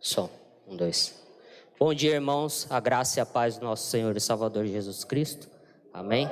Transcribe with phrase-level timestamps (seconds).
[0.00, 0.30] Som.
[0.66, 1.14] Um, dois.
[1.78, 2.66] Bom dia, irmãos.
[2.70, 5.46] A graça e a paz do nosso Senhor e Salvador Jesus Cristo.
[5.92, 6.26] Amém.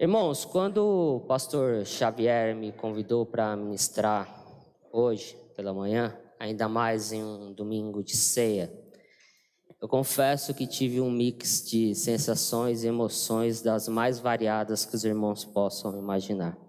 [0.00, 4.46] Irmãos, quando o pastor Xavier me convidou para ministrar
[4.90, 8.72] hoje pela manhã, ainda mais em um domingo de ceia,
[9.78, 15.04] eu confesso que tive um mix de sensações e emoções das mais variadas que os
[15.04, 16.65] irmãos possam imaginar.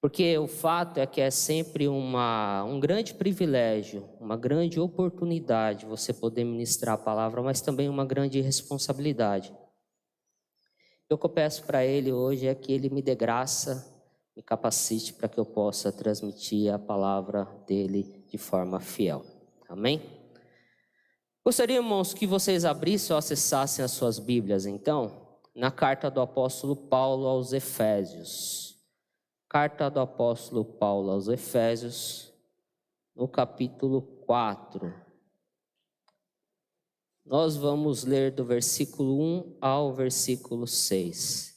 [0.00, 6.12] Porque o fato é que é sempre uma, um grande privilégio, uma grande oportunidade você
[6.12, 9.52] poder ministrar a palavra, mas também uma grande responsabilidade.
[11.10, 13.92] O que eu peço para Ele hoje é que Ele me dê graça,
[14.36, 19.24] me capacite para que eu possa transmitir a palavra dele de forma fiel.
[19.68, 20.00] Amém?
[21.44, 25.26] Gostaria, irmãos, que vocês abrissem ou acessassem as suas Bíblias, então,
[25.56, 28.77] na carta do apóstolo Paulo aos Efésios.
[29.50, 32.34] Carta do apóstolo Paulo aos Efésios,
[33.16, 34.92] no capítulo 4.
[37.24, 41.56] Nós vamos ler do versículo 1 ao versículo 6.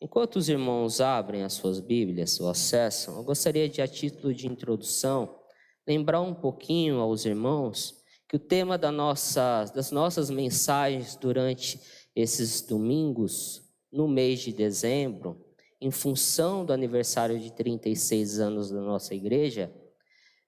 [0.00, 4.48] Enquanto os irmãos abrem as suas Bíblias ou acessam, eu gostaria de, a título de
[4.48, 5.38] introdução,
[5.86, 11.80] lembrar um pouquinho aos irmãos que o tema da nossa, das nossas mensagens durante
[12.16, 15.47] esses domingos, no mês de dezembro,
[15.80, 19.72] em função do aniversário de 36 anos da nossa igreja,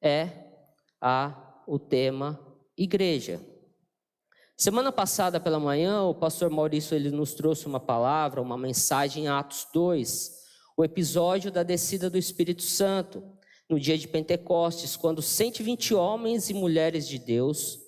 [0.03, 0.29] é
[1.01, 2.39] a, o tema
[2.77, 3.41] igreja.
[4.57, 9.29] Semana passada pela manhã, o pastor Maurício ele nos trouxe uma palavra, uma mensagem em
[9.29, 10.33] Atos 2,
[10.77, 13.23] o episódio da descida do Espírito Santo,
[13.69, 17.79] no dia de Pentecostes, quando 120 homens e mulheres de Deus,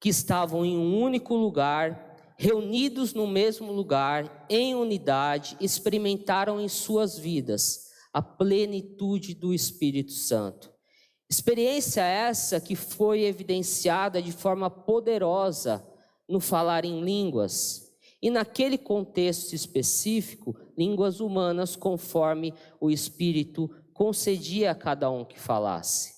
[0.00, 7.18] que estavam em um único lugar, reunidos no mesmo lugar, em unidade, experimentaram em suas
[7.18, 10.72] vidas a plenitude do Espírito Santo.
[11.28, 15.84] Experiência essa que foi evidenciada de forma poderosa
[16.28, 17.84] no falar em línguas,
[18.22, 26.14] e naquele contexto específico, línguas humanas, conforme o Espírito concedia a cada um que falasse.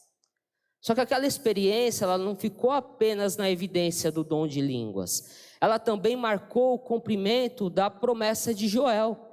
[0.81, 5.79] Só que aquela experiência, ela não ficou apenas na evidência do dom de línguas, ela
[5.79, 9.27] também marcou o cumprimento da promessa de Joel.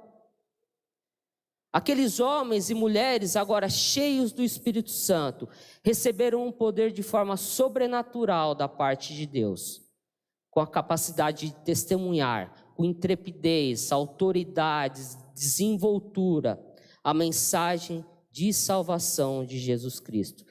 [1.72, 5.48] Aqueles homens e mulheres, agora cheios do Espírito Santo,
[5.82, 9.82] receberam um poder de forma sobrenatural da parte de Deus,
[10.50, 15.00] com a capacidade de testemunhar, com intrepidez, autoridade,
[15.34, 16.64] desenvoltura,
[17.02, 20.44] a mensagem de salvação de Jesus Cristo,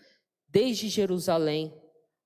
[0.50, 1.74] desde Jerusalém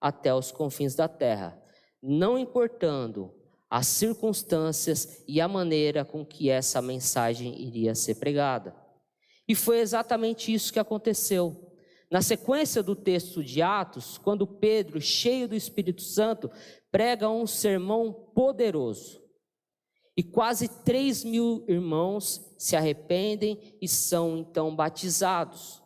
[0.02, 1.62] até os confins da terra,
[2.02, 3.37] não importando
[3.70, 8.76] as circunstâncias e a maneira com que essa mensagem iria ser pregada.
[9.48, 11.74] E foi exatamente isso que aconteceu.
[12.10, 16.50] Na sequência do texto de Atos, quando Pedro, cheio do Espírito Santo,
[16.90, 19.22] prega um sermão poderoso,
[20.16, 25.84] e quase 3 mil irmãos se arrependem e são então batizados.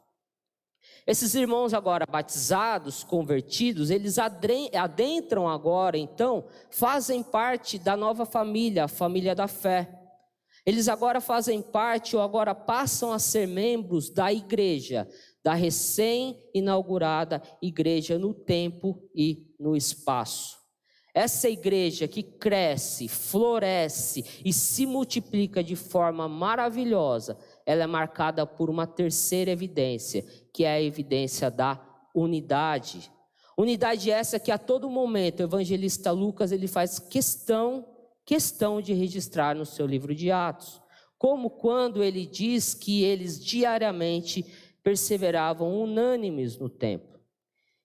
[1.06, 8.88] Esses irmãos agora batizados, convertidos, eles adentram agora, então, fazem parte da nova família, a
[8.88, 9.97] família da fé.
[10.63, 15.09] Eles agora fazem parte ou agora passam a ser membros da igreja,
[15.44, 20.62] da recém-inaugurada igreja no tempo e no espaço.
[21.13, 28.70] Essa igreja que cresce, floresce e se multiplica de forma maravilhosa, ela é marcada por
[28.70, 30.24] uma terceira evidência,
[30.54, 31.80] que é a evidência da
[32.14, 33.12] unidade.
[33.58, 37.86] Unidade essa que a todo momento o evangelista Lucas ele faz questão,
[38.26, 40.82] questão de registrar no seu livro de Atos.
[41.18, 44.46] Como quando ele diz que eles diariamente
[44.84, 47.20] perseveravam unânimes no templo.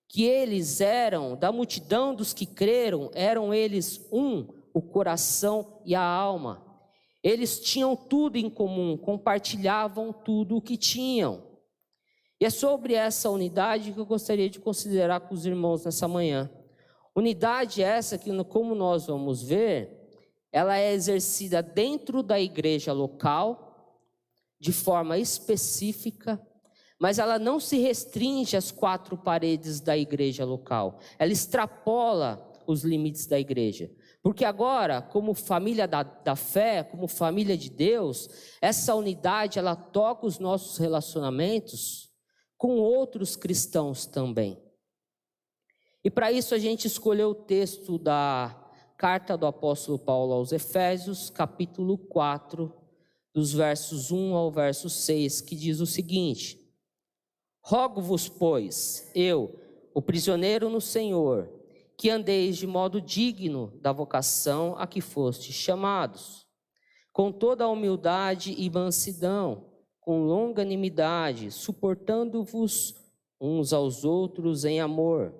[0.08, 6.02] Que eles eram, da multidão dos que creram, eram eles um, o coração e a
[6.02, 6.65] alma.
[7.28, 11.42] Eles tinham tudo em comum, compartilhavam tudo o que tinham.
[12.40, 16.48] E é sobre essa unidade que eu gostaria de considerar com os irmãos nessa manhã.
[17.16, 19.90] Unidade essa que, como nós vamos ver,
[20.52, 23.98] ela é exercida dentro da igreja local,
[24.60, 26.40] de forma específica,
[26.96, 31.00] mas ela não se restringe às quatro paredes da igreja local.
[31.18, 33.90] Ela extrapola os limites da igreja.
[34.26, 38.28] Porque agora, como família da, da fé, como família de Deus,
[38.60, 42.12] essa unidade ela toca os nossos relacionamentos
[42.58, 44.60] com outros cristãos também.
[46.02, 51.30] E para isso a gente escolheu o texto da carta do apóstolo Paulo aos Efésios,
[51.30, 52.74] capítulo 4,
[53.32, 56.68] dos versos 1 ao verso 6, que diz o seguinte:
[57.60, 59.56] Rogo-vos, pois, eu,
[59.94, 61.48] o prisioneiro no Senhor,
[61.96, 66.46] que andeis de modo digno da vocação a que fostes chamados,
[67.12, 72.94] com toda a humildade e mansidão, com longanimidade, suportando-vos
[73.40, 75.34] uns aos outros em amor,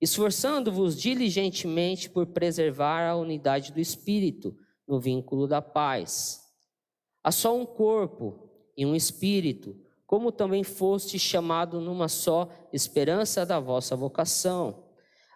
[0.00, 4.56] esforçando-vos diligentemente por preservar a unidade do espírito
[4.86, 6.40] no vínculo da paz.
[7.22, 9.76] Há só um corpo e um espírito,
[10.06, 14.87] como também foste chamado numa só esperança da vossa vocação.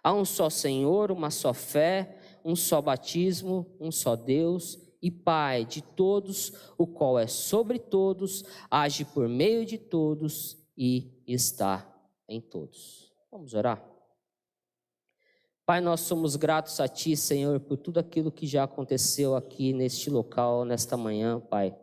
[0.03, 5.65] Há um só Senhor, uma só fé, um só batismo, um só Deus e Pai
[5.65, 11.89] de todos, o qual é sobre todos, age por meio de todos e está
[12.27, 13.13] em todos.
[13.31, 13.83] Vamos orar?
[15.65, 20.09] Pai, nós somos gratos a Ti, Senhor, por tudo aquilo que já aconteceu aqui neste
[20.09, 21.73] local, nesta manhã, Pai.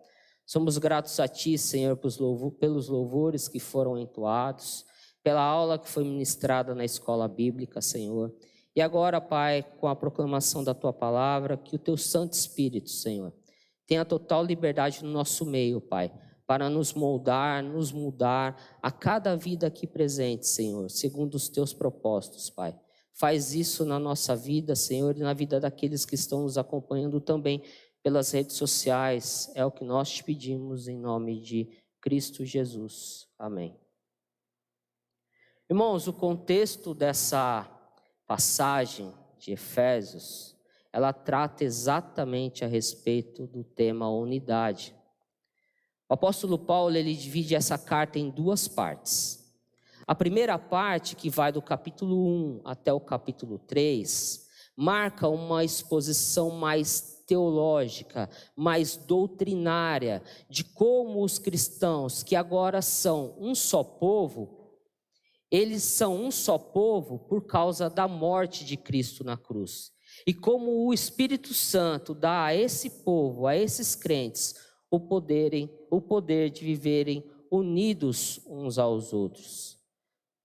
[0.44, 4.84] Somos gratos a Ti, Senhor, pelos louvores que foram entoados,
[5.22, 8.34] pela aula que foi ministrada na escola bíblica, Senhor.
[8.75, 13.32] E agora, Pai, com a proclamação da Tua palavra, que o Teu Santo Espírito, Senhor,
[13.87, 16.12] tenha total liberdade no nosso meio, Pai
[16.50, 22.50] para nos moldar, nos mudar a cada vida aqui presente, Senhor, segundo os teus propósitos,
[22.50, 22.76] Pai.
[23.12, 27.62] Faz isso na nossa vida, Senhor, e na vida daqueles que estão nos acompanhando também
[28.02, 29.49] pelas redes sociais.
[29.55, 31.69] É o que nós te pedimos em nome de
[32.00, 33.28] Cristo Jesus.
[33.38, 33.80] Amém.
[35.70, 37.64] Irmãos, o contexto dessa
[38.26, 40.56] passagem de Efésios,
[40.93, 44.93] ela trata exatamente a respeito do tema unidade.
[46.08, 49.49] O apóstolo Paulo ele divide essa carta em duas partes.
[50.05, 56.50] A primeira parte, que vai do capítulo 1 até o capítulo 3, marca uma exposição
[56.50, 64.59] mais teológica, mais doutrinária, de como os cristãos, que agora são um só povo,
[65.50, 69.93] eles são um só povo por causa da morte de Cristo na cruz.
[70.26, 74.55] E como o Espírito Santo dá a esse povo, a esses crentes,
[74.91, 79.79] o, poderem, o poder de viverem unidos uns aos outros.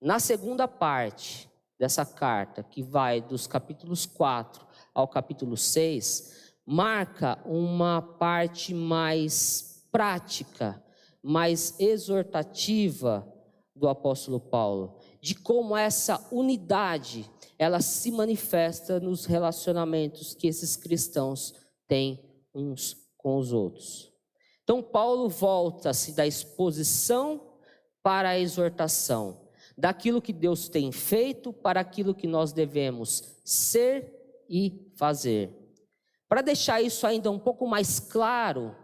[0.00, 1.48] Na segunda parte
[1.78, 10.82] dessa carta, que vai dos capítulos 4 ao capítulo 6, marca uma parte mais prática,
[11.22, 13.26] mais exortativa
[13.74, 14.95] do apóstolo Paulo,
[15.26, 17.28] de como essa unidade
[17.58, 21.52] ela se manifesta nos relacionamentos que esses cristãos
[21.88, 22.22] têm
[22.54, 24.12] uns com os outros.
[24.62, 27.58] Então, Paulo volta-se da exposição
[28.04, 34.14] para a exortação, daquilo que Deus tem feito para aquilo que nós devemos ser
[34.48, 35.50] e fazer.
[36.28, 38.76] Para deixar isso ainda um pouco mais claro,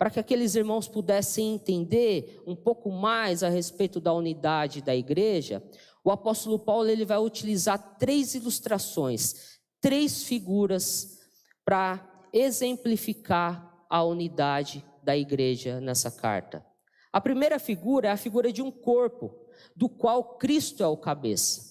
[0.00, 5.62] para que aqueles irmãos pudessem entender um pouco mais a respeito da unidade da igreja,
[6.02, 11.18] o apóstolo Paulo ele vai utilizar três ilustrações, três figuras
[11.64, 16.64] para exemplificar a unidade da igreja nessa carta.
[17.12, 19.34] A primeira figura é a figura de um corpo,
[19.74, 21.70] do qual Cristo é o cabeça.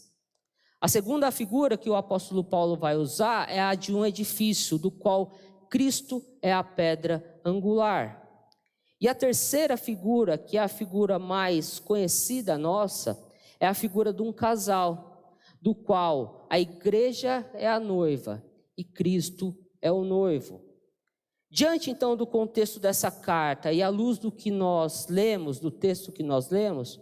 [0.82, 4.92] A segunda figura que o apóstolo Paulo vai usar é a de um edifício, do
[4.92, 5.34] qual
[5.70, 8.28] Cristo é a pedra angular.
[9.02, 13.18] E a terceira figura, que é a figura mais conhecida nossa,
[13.60, 18.44] é a figura de um casal, do qual a igreja é a noiva
[18.78, 20.64] e Cristo é o noivo.
[21.52, 26.12] Diante então do contexto dessa carta e à luz do que nós lemos, do texto
[26.12, 27.02] que nós lemos, o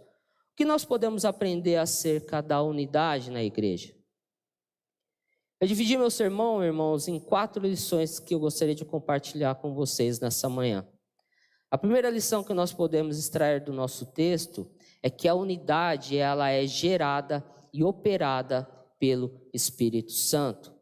[0.56, 3.94] que nós podemos aprender acerca da unidade na igreja?
[5.60, 10.18] Eu dividi meu sermão, irmãos, em quatro lições que eu gostaria de compartilhar com vocês
[10.20, 10.86] nessa manhã.
[11.70, 14.70] A primeira lição que nós podemos extrair do nosso texto
[15.02, 20.74] é que a unidade ela é gerada e operada pelo Espírito Santo.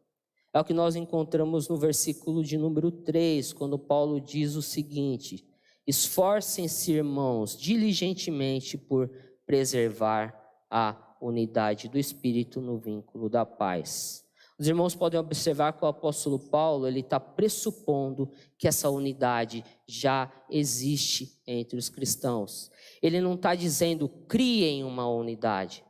[0.53, 5.47] É o que nós encontramos no versículo de número 3, quando Paulo diz o seguinte:
[5.85, 9.09] Esforcem-se, irmãos, diligentemente por
[9.45, 10.35] preservar
[10.69, 14.25] a unidade do espírito no vínculo da paz.
[14.59, 20.31] Os irmãos podem observar que o apóstolo Paulo ele está pressupondo que essa unidade já
[20.49, 22.71] existe entre os cristãos.
[23.01, 25.83] Ele não está dizendo criem uma unidade,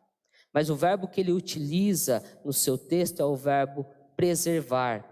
[0.54, 3.86] mas o verbo que ele utiliza no seu texto é o verbo
[4.16, 5.06] preservar.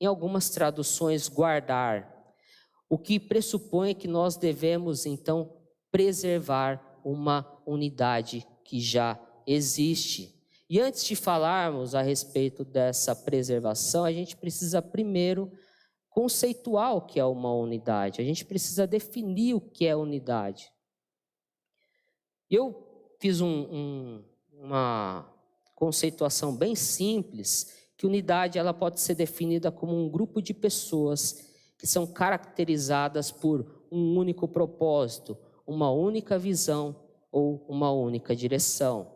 [0.00, 2.10] Em algumas traduções, guardar.
[2.88, 5.56] O que pressupõe que nós devemos, então,
[5.90, 10.34] preservar uma unidade que já existe.
[10.68, 15.52] E antes de falarmos a respeito dessa preservação, a gente precisa primeiro
[16.08, 18.20] conceituar o que é uma unidade.
[18.20, 20.70] A gente precisa definir o que é unidade.
[22.54, 22.86] Eu
[23.18, 25.26] fiz um, um, uma
[25.74, 31.86] conceituação bem simples que unidade ela pode ser definida como um grupo de pessoas que
[31.86, 36.94] são caracterizadas por um único propósito, uma única visão
[37.30, 39.14] ou uma única direção.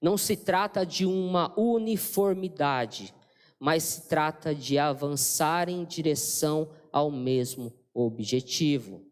[0.00, 3.12] Não se trata de uma uniformidade,
[3.58, 9.04] mas se trata de avançar em direção ao mesmo objetivo.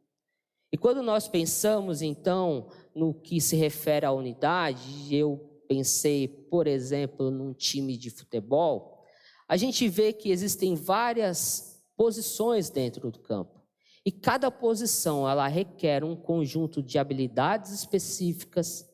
[0.73, 7.31] E quando nós pensamos, então, no que se refere à unidade, eu pensei, por exemplo,
[7.31, 9.05] num time de futebol,
[9.49, 13.61] a gente vê que existem várias posições dentro do campo.
[14.05, 18.89] E cada posição ela requer um conjunto de habilidades específicas,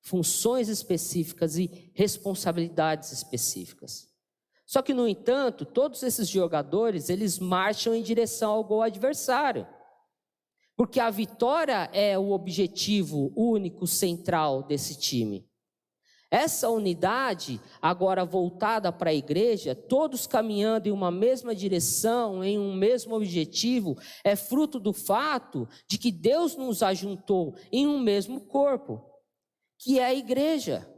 [0.00, 4.08] funções específicas e responsabilidades específicas.
[4.66, 9.66] Só que no entanto, todos esses jogadores, eles marcham em direção ao gol adversário.
[10.80, 15.46] Porque a vitória é o objetivo único central desse time.
[16.30, 22.72] Essa unidade, agora voltada para a igreja, todos caminhando em uma mesma direção, em um
[22.72, 23.94] mesmo objetivo,
[24.24, 29.04] é fruto do fato de que Deus nos ajuntou em um mesmo corpo,
[29.78, 30.89] que é a igreja.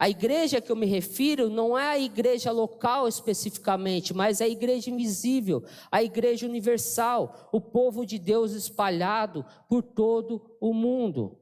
[0.00, 4.48] A igreja que eu me refiro não é a igreja local especificamente, mas é a
[4.48, 11.38] igreja invisível, a igreja universal, o povo de Deus espalhado por todo o mundo.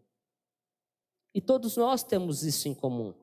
[1.32, 3.14] E todos nós temos isso em comum.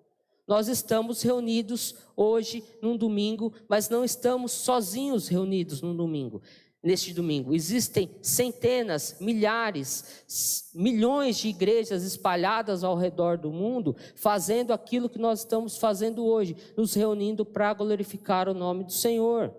[0.47, 6.41] Nós estamos reunidos hoje, num domingo, mas não estamos sozinhos reunidos num domingo.
[6.85, 15.09] Neste domingo, existem centenas, milhares, milhões de igrejas espalhadas ao redor do mundo, fazendo aquilo
[15.09, 19.51] que nós estamos fazendo hoje, nos reunindo para glorificar o nome do Senhor.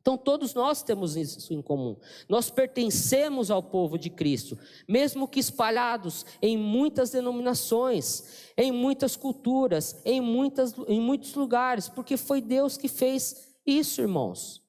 [0.00, 1.96] Então, todos nós temos isso em comum.
[2.28, 10.02] Nós pertencemos ao povo de Cristo, mesmo que espalhados em muitas denominações, em muitas culturas,
[10.04, 14.66] em, muitas, em muitos lugares, porque foi Deus que fez isso, irmãos.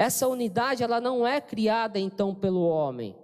[0.00, 3.14] Essa unidade, ela não é criada então pelo homem,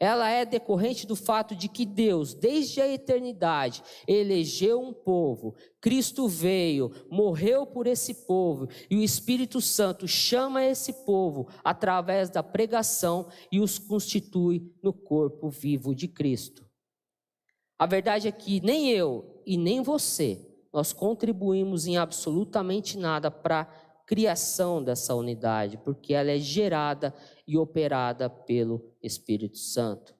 [0.00, 5.54] ela é decorrente do fato de que Deus, desde a eternidade, elegeu um povo.
[5.80, 12.42] Cristo veio, morreu por esse povo, e o Espírito Santo chama esse povo através da
[12.42, 16.66] pregação e os constitui no corpo vivo de Cristo.
[17.78, 23.72] A verdade é que nem eu e nem você nós contribuímos em absolutamente nada para
[24.06, 27.14] criação dessa unidade, porque ela é gerada
[27.46, 30.14] e operada pelo Espírito Santo.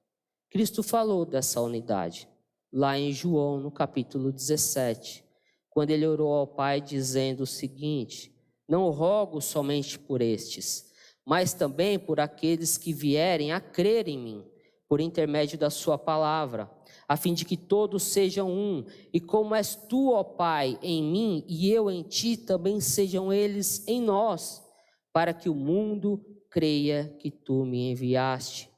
[0.51, 2.29] Cristo falou dessa unidade
[2.73, 5.25] lá em João, no capítulo 17,
[5.71, 8.35] quando ele orou ao Pai dizendo o seguinte:
[8.69, 10.93] Não rogo somente por estes,
[11.25, 14.45] mas também por aqueles que vierem a crer em mim,
[14.89, 16.71] por intermédio da Sua palavra,
[17.09, 21.45] a fim de que todos sejam um, e como és tu, ó Pai, em mim
[21.49, 24.63] e eu em ti, também sejam eles em nós,
[25.13, 28.71] para que o mundo creia que tu me enviaste.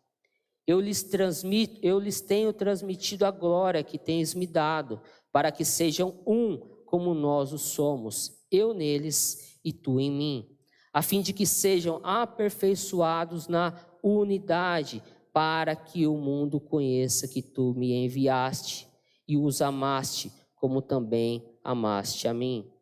[0.67, 5.65] Eu lhes transmito, eu lhes tenho transmitido a glória que tens me dado, para que
[5.65, 10.49] sejam um como nós o somos, eu neles e tu em mim,
[10.93, 15.03] a fim de que sejam aperfeiçoados na unidade,
[15.37, 18.89] para que o mundo conheça que tu me enviaste
[19.29, 22.73] e os amaste, como também amaste a mim.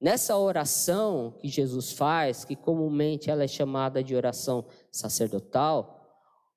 [0.00, 6.08] Nessa oração que Jesus faz, que comumente ela é chamada de oração sacerdotal,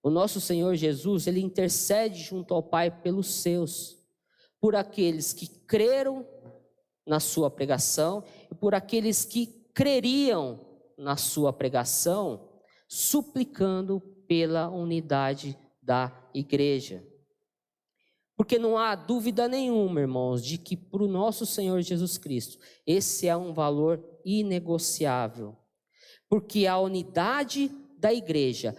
[0.01, 3.97] o nosso Senhor Jesus, ele intercede junto ao Pai pelos seus,
[4.61, 6.25] por aqueles que creram
[7.05, 10.65] na sua pregação e por aqueles que creriam
[10.97, 12.47] na sua pregação,
[12.87, 17.03] suplicando pela unidade da igreja.
[18.35, 23.27] Porque não há dúvida nenhuma, irmãos, de que para o nosso Senhor Jesus Cristo, esse
[23.27, 25.57] é um valor inegociável.
[26.29, 28.75] Porque a unidade da igreja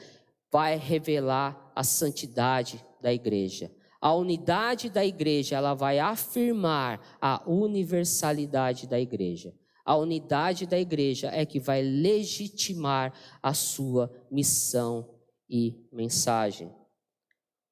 [0.52, 3.70] vai revelar a santidade da igreja.
[4.00, 9.52] A unidade da igreja, ela vai afirmar a universalidade da igreja.
[9.84, 13.12] A unidade da igreja é que vai legitimar
[13.42, 15.17] a sua missão
[15.48, 16.70] e mensagem.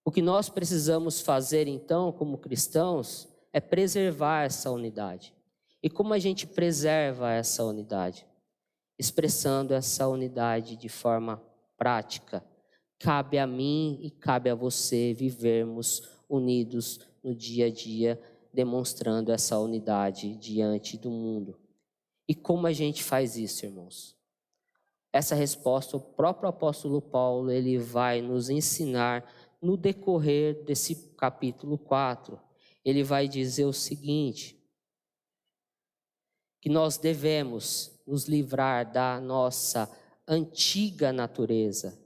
[0.04, 5.34] O que nós precisamos fazer então, como cristãos, é preservar essa unidade.
[5.82, 8.26] E como a gente preserva essa unidade?
[8.98, 11.42] Expressando essa unidade de forma
[11.76, 12.44] prática.
[12.98, 18.20] Cabe a mim e cabe a você vivermos unidos no dia a dia,
[18.52, 21.58] demonstrando essa unidade diante do mundo.
[22.28, 24.15] E como a gente faz isso, irmãos?
[25.16, 29.24] Essa resposta o próprio apóstolo Paulo ele vai nos ensinar
[29.62, 32.38] no decorrer desse capítulo 4,
[32.84, 34.62] ele vai dizer o seguinte:
[36.60, 39.90] que nós devemos nos livrar da nossa
[40.28, 41.98] antiga natureza,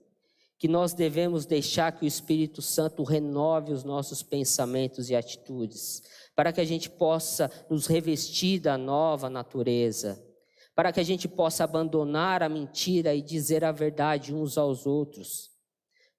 [0.56, 6.00] que nós devemos deixar que o Espírito Santo renove os nossos pensamentos e atitudes,
[6.36, 10.29] para que a gente possa nos revestir da nova natureza,
[10.74, 15.50] para que a gente possa abandonar a mentira e dizer a verdade uns aos outros.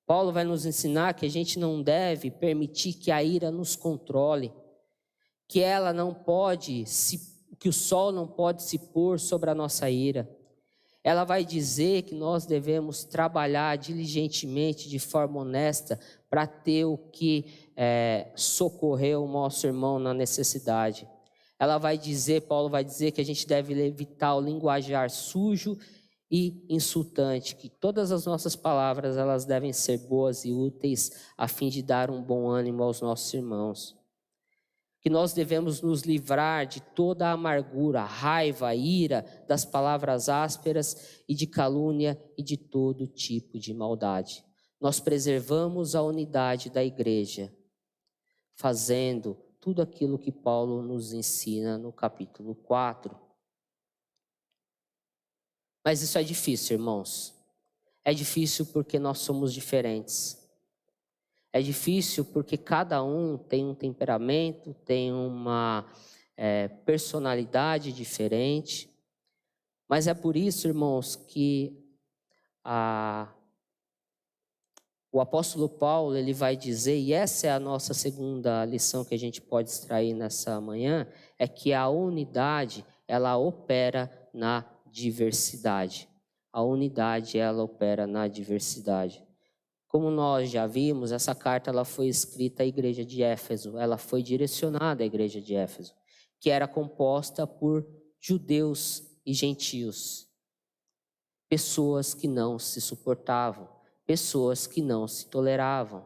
[0.06, 4.52] Paulo vai nos ensinar que a gente não deve permitir que a ira nos controle,
[5.48, 9.88] que ela não pode se que o sol não pode se pôr sobre a nossa
[9.88, 10.28] ira.
[11.04, 17.70] Ela vai dizer que nós devemos trabalhar diligentemente, de forma honesta, para ter o que
[17.76, 21.08] é, socorrer o nosso irmão na necessidade.
[21.62, 25.78] Ela vai dizer, Paulo vai dizer que a gente deve evitar o linguajar sujo
[26.32, 31.70] e insultante, que todas as nossas palavras elas devem ser boas e úteis a fim
[31.70, 34.02] de dar um bom ânimo aos nossos irmãos
[35.02, 41.34] que nós devemos nos livrar de toda a amargura, raiva, ira, das palavras ásperas e
[41.34, 44.46] de calúnia e de todo tipo de maldade.
[44.80, 47.52] Nós preservamos a unidade da igreja,
[48.56, 53.16] fazendo tudo aquilo que Paulo nos ensina no capítulo 4.
[55.86, 57.34] Mas isso é difícil, irmãos.
[58.04, 60.42] É difícil porque nós somos diferentes.
[61.54, 65.86] É difícil porque cada um tem um temperamento, tem uma
[66.36, 68.90] é, personalidade diferente.
[69.88, 71.78] Mas é por isso, irmãos, que
[72.64, 73.32] a,
[75.12, 79.20] o apóstolo Paulo ele vai dizer, e essa é a nossa segunda lição que a
[79.20, 81.06] gente pode extrair nessa manhã,
[81.38, 86.08] é que a unidade ela opera na diversidade.
[86.54, 89.22] A unidade ela opera na diversidade.
[89.88, 94.24] Como nós já vimos, essa carta ela foi escrita à igreja de Éfeso, ela foi
[94.24, 95.94] direcionada à igreja de Éfeso,
[96.40, 97.86] que era composta por
[98.18, 100.30] judeus e gentios,
[101.50, 103.68] pessoas que não se suportavam,
[104.06, 106.06] pessoas que não se toleravam.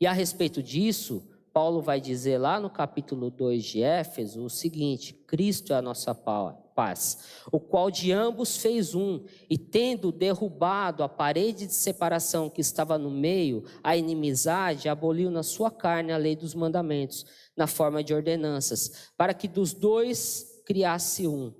[0.00, 5.12] E a respeito disso, Paulo vai dizer lá no capítulo 2 de Éfeso o seguinte:
[5.12, 7.18] Cristo é a nossa paz,
[7.50, 12.96] o qual de ambos fez um, e tendo derrubado a parede de separação que estava
[12.96, 18.14] no meio, a inimizade, aboliu na sua carne a lei dos mandamentos, na forma de
[18.14, 21.52] ordenanças, para que dos dois criasse um,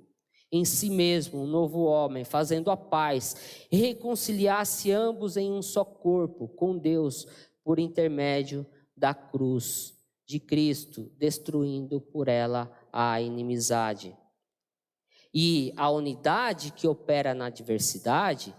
[0.51, 6.47] em si mesmo, um novo homem, fazendo a paz, reconciliasse ambos em um só corpo
[6.49, 7.25] com Deus,
[7.63, 9.93] por intermédio da cruz
[10.25, 14.15] de Cristo, destruindo por ela a inimizade.
[15.33, 18.53] E a unidade que opera na diversidade,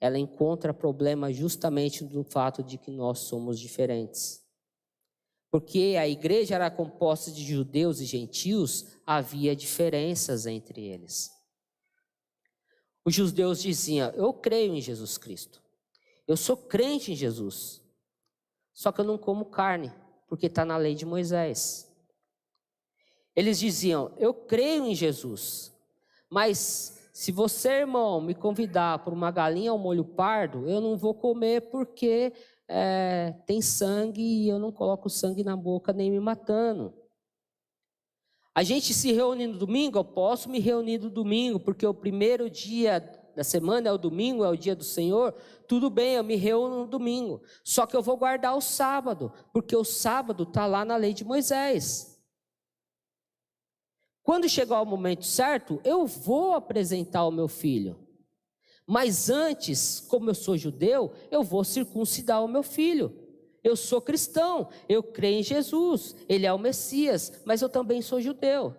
[0.00, 4.42] ela encontra problema justamente no fato de que nós somos diferentes.
[5.50, 11.30] Porque a igreja era composta de judeus e gentios, havia diferenças entre eles.
[13.04, 15.60] Os judeus diziam: Eu creio em Jesus Cristo.
[16.26, 17.82] Eu sou crente em Jesus.
[18.72, 19.92] Só que eu não como carne,
[20.28, 21.90] porque está na lei de Moisés.
[23.34, 25.72] Eles diziam: Eu creio em Jesus.
[26.28, 31.12] Mas se você, irmão, me convidar para uma galinha ao molho pardo, eu não vou
[31.12, 32.32] comer porque
[32.72, 36.94] é, tem sangue e eu não coloco sangue na boca nem me matando.
[38.54, 42.48] A gente se reúne no domingo, eu posso me reunir no domingo, porque o primeiro
[42.48, 43.00] dia
[43.34, 45.34] da semana é o domingo, é o dia do Senhor.
[45.66, 47.42] Tudo bem, eu me reúno no domingo.
[47.64, 51.24] Só que eu vou guardar o sábado, porque o sábado está lá na lei de
[51.24, 52.22] Moisés.
[54.22, 58.09] Quando chegar o momento certo, eu vou apresentar o meu filho.
[58.90, 63.16] Mas antes, como eu sou judeu, eu vou circuncidar o meu filho.
[63.62, 68.20] Eu sou cristão, eu creio em Jesus, ele é o Messias, mas eu também sou
[68.20, 68.74] judeu.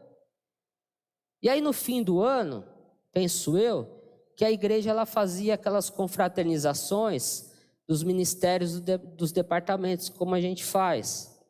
[1.42, 2.68] E aí no fim do ano,
[3.14, 3.88] penso eu,
[4.36, 7.50] que a igreja ela fazia aquelas confraternizações
[7.88, 11.42] dos ministérios dos departamentos, como a gente faz.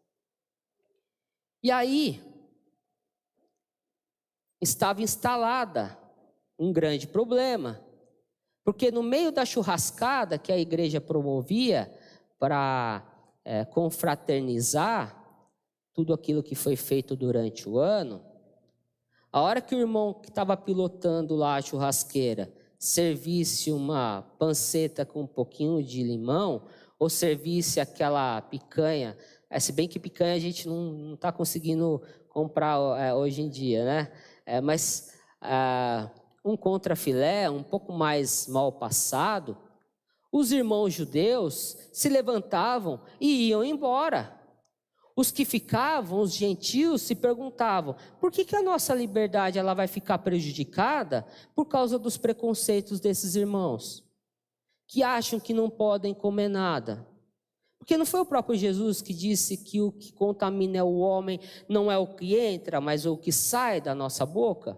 [1.63, 2.21] E aí,
[4.61, 5.97] estava instalada
[6.59, 7.89] um grande problema.
[8.63, 11.91] Porque no meio da churrascada que a igreja promovia
[12.39, 13.03] para
[13.43, 15.17] é, confraternizar
[15.93, 18.23] tudo aquilo que foi feito durante o ano,
[19.31, 25.21] a hora que o irmão que estava pilotando lá a churrasqueira servisse uma panceta com
[25.21, 26.63] um pouquinho de limão,
[26.97, 29.17] ou servisse aquela picanha,
[29.49, 33.83] é, se bem que picanha a gente não está conseguindo comprar é, hoje em dia,
[33.83, 34.11] né?
[34.45, 36.09] É, mas ah,
[36.43, 39.57] um contrafilé, um pouco mais mal passado,
[40.31, 44.39] os irmãos judeus se levantavam e iam embora.
[45.15, 49.87] Os que ficavam, os gentios, se perguntavam: por que, que a nossa liberdade ela vai
[49.87, 54.03] ficar prejudicada por causa dos preconceitos desses irmãos?
[54.87, 57.05] Que acham que não podem comer nada.
[57.77, 61.39] Porque não foi o próprio Jesus que disse que o que contamina é o homem,
[61.67, 64.77] não é o que entra, mas o que sai da nossa boca?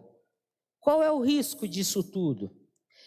[0.84, 2.52] Qual é o risco disso tudo?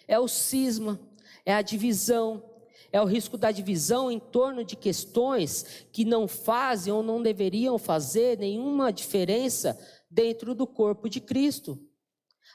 [0.09, 0.99] É o cisma,
[1.45, 2.43] é a divisão,
[2.91, 7.77] é o risco da divisão em torno de questões que não fazem ou não deveriam
[7.77, 9.79] fazer nenhuma diferença
[10.11, 11.79] dentro do corpo de Cristo.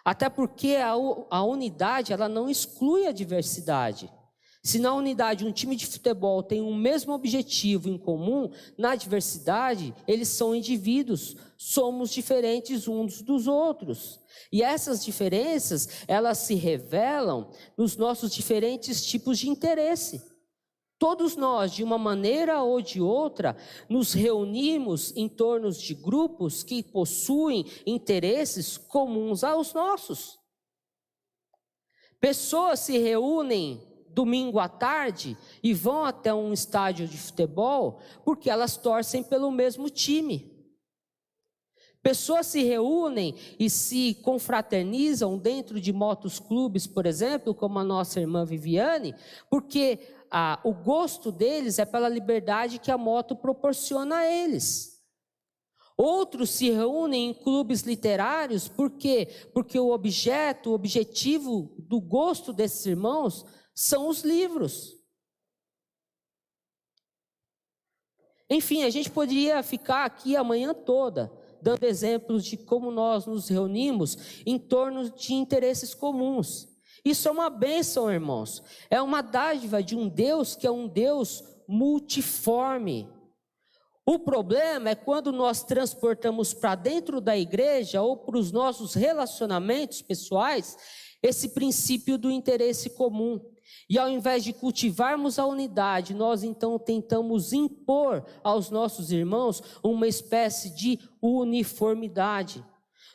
[0.04, 4.12] Até porque a, unidade ela não exclui a diversidade.
[4.64, 9.94] Se na unidade um time de futebol tem o mesmo objetivo em comum, na diversidade
[10.08, 14.20] eles são indivíduos, somos diferentes uns dos outros.
[14.52, 20.22] E essas diferenças, elas se revelam nos nossos diferentes tipos de interesse.
[21.00, 23.58] Todos nós, de uma maneira ou de outra,
[23.90, 30.38] nos reunimos em torno de grupos que possuem interesses comuns aos nossos.
[32.20, 38.78] Pessoas se reúnem domingo à tarde e vão até um estádio de futebol porque elas
[38.78, 40.52] torcem pelo mesmo time.
[42.04, 48.20] Pessoas se reúnem e se confraternizam dentro de motos clubes, por exemplo, como a nossa
[48.20, 49.14] irmã Viviane,
[49.50, 50.00] porque
[50.32, 55.00] a, o gosto deles é pela liberdade que a moto proporciona a eles.
[55.96, 59.28] Outros se reúnem em clubes literários, por quê?
[59.54, 63.46] Porque o objeto, o objetivo do gosto desses irmãos
[63.82, 64.96] são os livros.
[68.50, 73.48] Enfim, a gente poderia ficar aqui a manhã toda dando exemplos de como nós nos
[73.48, 76.68] reunimos em torno de interesses comuns.
[77.06, 78.64] Isso é uma bênção, irmãos.
[78.90, 83.08] É uma dádiva de um Deus que é um Deus multiforme.
[84.06, 90.02] O problema é quando nós transportamos para dentro da igreja ou para os nossos relacionamentos
[90.02, 90.76] pessoais
[91.22, 93.40] esse princípio do interesse comum.
[93.90, 100.08] E ao invés de cultivarmos a unidade, nós então tentamos impor aos nossos irmãos uma
[100.08, 102.64] espécie de uniformidade.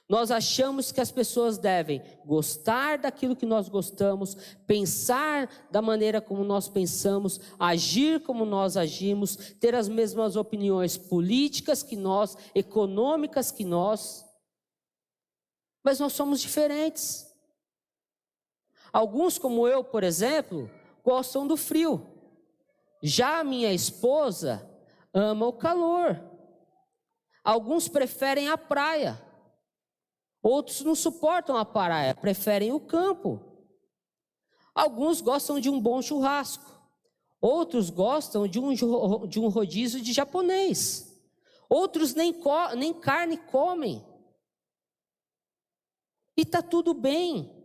[0.08, 6.44] Nós achamos que as pessoas devem gostar daquilo que nós gostamos, pensar da maneira como
[6.44, 13.64] nós pensamos, agir como nós agimos, ter as mesmas opiniões políticas que nós, econômicas que
[13.64, 14.24] nós.
[15.82, 17.26] Mas nós somos diferentes.
[18.96, 20.70] Alguns, como eu, por exemplo,
[21.04, 22.06] gostam do frio.
[23.02, 24.66] Já a minha esposa
[25.12, 26.18] ama o calor.
[27.44, 29.22] Alguns preferem a praia.
[30.42, 33.38] Outros não suportam a praia, preferem o campo.
[34.74, 36.80] Alguns gostam de um bom churrasco.
[37.38, 38.72] Outros gostam de um,
[39.26, 41.22] de um rodízio de japonês.
[41.68, 42.34] Outros nem,
[42.78, 44.02] nem carne comem.
[46.34, 47.55] E está tudo bem.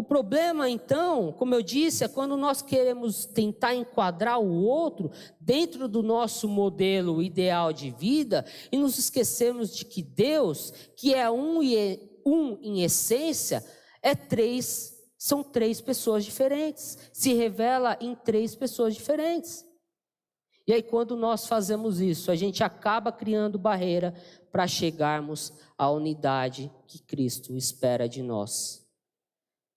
[0.00, 5.86] O problema, então, como eu disse, é quando nós queremos tentar enquadrar o outro dentro
[5.86, 11.62] do nosso modelo ideal de vida e nos esquecemos de que Deus, que é um,
[11.62, 13.62] e um em essência,
[14.00, 19.66] é três, são três pessoas diferentes, se revela em três pessoas diferentes.
[20.66, 24.14] E aí, quando nós fazemos isso, a gente acaba criando barreira
[24.50, 28.80] para chegarmos à unidade que Cristo espera de nós.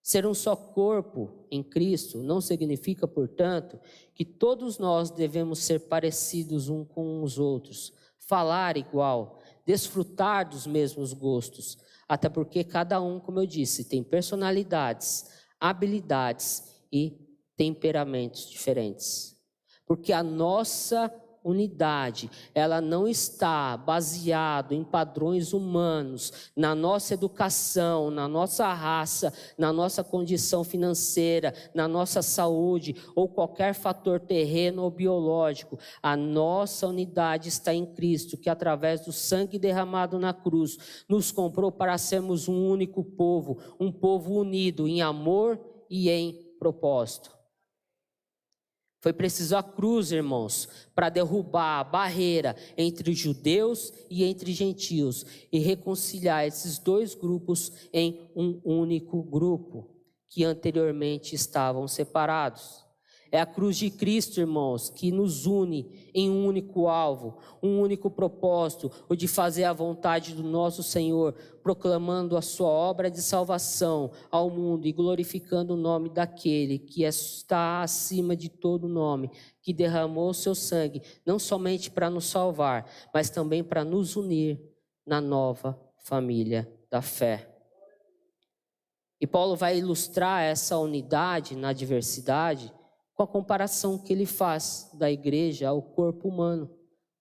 [0.03, 3.79] Ser um só corpo em Cristo não significa, portanto,
[4.13, 11.13] que todos nós devemos ser parecidos uns com os outros, falar igual, desfrutar dos mesmos
[11.13, 17.17] gostos, até porque cada um, como eu disse, tem personalidades, habilidades e
[17.55, 19.37] temperamentos diferentes.
[19.85, 21.07] Porque a nossa
[21.43, 29.73] unidade, ela não está baseado em padrões humanos, na nossa educação, na nossa raça, na
[29.73, 35.77] nossa condição financeira, na nossa saúde ou qualquer fator terreno ou biológico.
[36.01, 40.77] A nossa unidade está em Cristo, que através do sangue derramado na cruz
[41.09, 47.32] nos comprou para sermos um único povo, um povo unido em amor e em propósito.
[49.03, 55.59] Foi preciso a cruz, irmãos, para derrubar a barreira entre judeus e entre gentios e
[55.59, 59.89] reconciliar esses dois grupos em um único grupo,
[60.29, 62.82] que anteriormente estavam separados.
[63.33, 68.07] É a cruz de Cristo, irmãos, que nos une em um único alvo, um único
[68.07, 74.11] propósito, o de fazer a vontade do nosso Senhor, proclamando a sua obra de salvação
[74.29, 79.31] ao mundo e glorificando o nome daquele que está acima de todo nome,
[79.63, 84.61] que derramou o seu sangue, não somente para nos salvar, mas também para nos unir
[85.03, 87.49] na nova família da fé.
[89.19, 92.71] E Paulo vai ilustrar essa unidade na diversidade
[93.15, 96.69] com a comparação que ele faz da igreja ao corpo humano.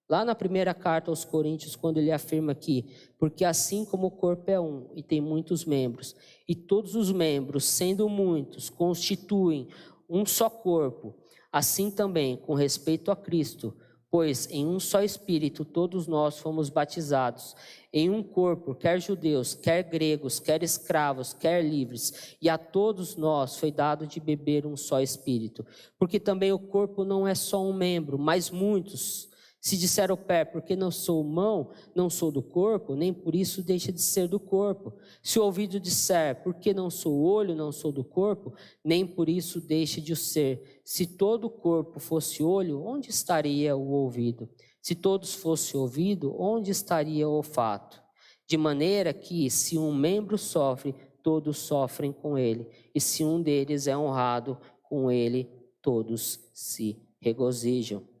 [0.09, 2.85] Lá na primeira carta aos Coríntios, quando ele afirma que,
[3.17, 6.15] porque assim como o corpo é um e tem muitos membros,
[6.47, 9.69] e todos os membros, sendo muitos, constituem
[10.09, 11.15] um só corpo,
[11.51, 13.75] assim também, com respeito a Cristo,
[14.13, 17.55] Pois em um só Espírito todos nós fomos batizados,
[17.91, 23.57] em um corpo, quer judeus, quer gregos, quer escravos, quer livres, e a todos nós
[23.57, 25.65] foi dado de beber um só Espírito.
[25.97, 29.32] Porque também o corpo não é só um membro, mas muitos.
[29.63, 33.63] Se disser o pé, porque não sou mão, não sou do corpo, nem por isso
[33.63, 34.93] deixa de ser do corpo.
[35.21, 39.61] Se o ouvido disser, porque não sou olho, não sou do corpo, nem por isso
[39.61, 40.81] deixa de ser.
[40.83, 44.49] Se todo o corpo fosse olho, onde estaria o ouvido?
[44.81, 48.03] Se todos fossem ouvido, onde estaria o olfato?
[48.45, 53.87] De maneira que, se um membro sofre, todos sofrem com ele, e se um deles
[53.87, 54.57] é honrado,
[54.89, 55.49] com ele
[55.81, 58.12] todos se regozijam.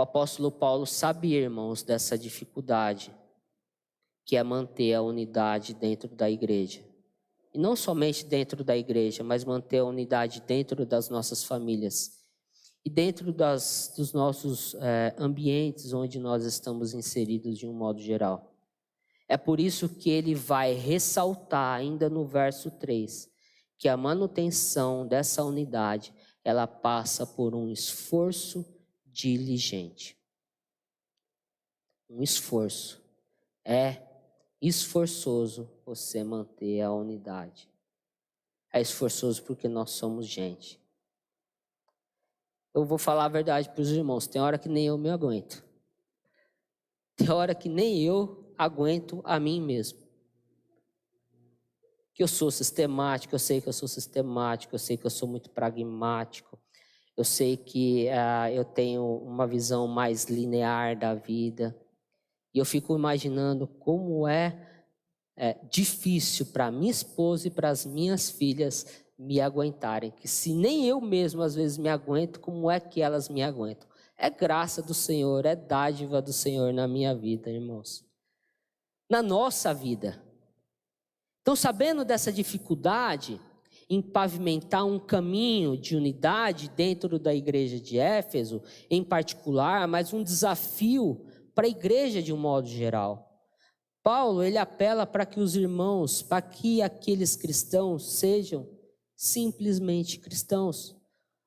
[0.00, 3.14] O apóstolo Paulo sabia, irmãos, dessa dificuldade,
[4.24, 6.82] que é manter a unidade dentro da igreja.
[7.52, 12.12] E não somente dentro da igreja, mas manter a unidade dentro das nossas famílias
[12.82, 18.54] e dentro das, dos nossos é, ambientes onde nós estamos inseridos de um modo geral.
[19.28, 23.28] É por isso que ele vai ressaltar ainda no verso 3
[23.76, 28.79] que a manutenção dessa unidade ela passa por um esforço
[29.12, 30.16] diligente.
[32.08, 33.02] Um esforço.
[33.64, 34.02] É
[34.60, 37.68] esforçoso você manter a unidade.
[38.72, 40.80] É esforçoso porque nós somos gente.
[42.72, 44.26] Eu vou falar a verdade para os irmãos.
[44.26, 45.64] Tem hora que nem eu me aguento.
[47.16, 49.98] Tem hora que nem eu aguento a mim mesmo.
[52.14, 55.28] Que eu sou sistemático, eu sei que eu sou sistemático, eu sei que eu sou
[55.28, 56.49] muito pragmático,
[57.20, 61.76] eu sei que uh, eu tenho uma visão mais linear da vida.
[62.54, 64.86] E eu fico imaginando como é,
[65.36, 70.10] é difícil para minha esposa e para as minhas filhas me aguentarem.
[70.12, 73.86] Que se nem eu mesmo às vezes me aguento, como é que elas me aguentam?
[74.16, 78.02] É graça do Senhor, é dádiva do Senhor na minha vida, irmãos.
[79.10, 80.24] Na nossa vida.
[81.42, 83.38] Então, sabendo dessa dificuldade,
[83.90, 90.22] em pavimentar um caminho de unidade dentro da igreja de Éfeso, em particular, mas um
[90.22, 93.28] desafio para a igreja de um modo geral.
[94.00, 98.66] Paulo, ele apela para que os irmãos, para que aqueles cristãos sejam
[99.16, 100.96] simplesmente cristãos,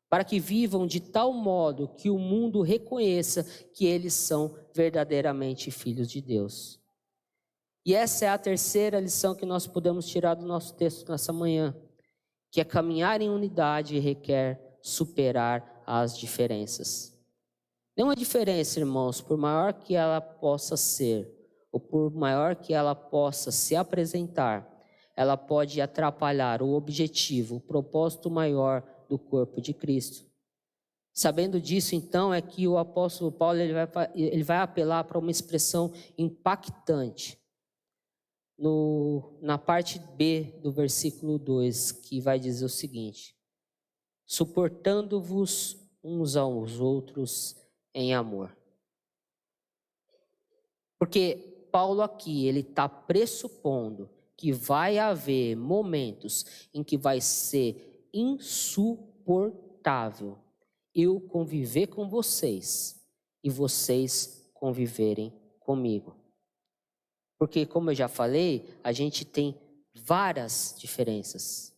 [0.10, 6.12] para que vivam de tal modo que o mundo reconheça que eles são verdadeiramente filhos
[6.12, 6.78] de Deus.
[7.86, 11.74] E essa é a terceira lição que nós podemos tirar do nosso texto nessa manhã
[12.54, 17.12] que é caminhar em unidade requer superar as diferenças.
[17.98, 21.28] Nenhuma diferença, irmãos, por maior que ela possa ser,
[21.72, 24.72] ou por maior que ela possa se apresentar,
[25.18, 30.24] ela pode atrapalhar o objetivo, o propósito maior do corpo de Cristo.
[31.12, 35.32] Sabendo disso, então, é que o apóstolo Paulo ele vai, ele vai apelar para uma
[35.32, 37.43] expressão impactante
[38.64, 43.36] no, na parte B do versículo 2, que vai dizer o seguinte:
[44.26, 47.58] suportando-vos uns aos outros
[47.94, 48.56] em amor.
[50.98, 60.38] Porque Paulo aqui, ele está pressupondo que vai haver momentos em que vai ser insuportável
[60.96, 63.06] eu conviver com vocês
[63.44, 66.23] e vocês conviverem comigo.
[67.44, 69.60] Porque, como eu já falei, a gente tem
[69.94, 71.74] várias diferenças,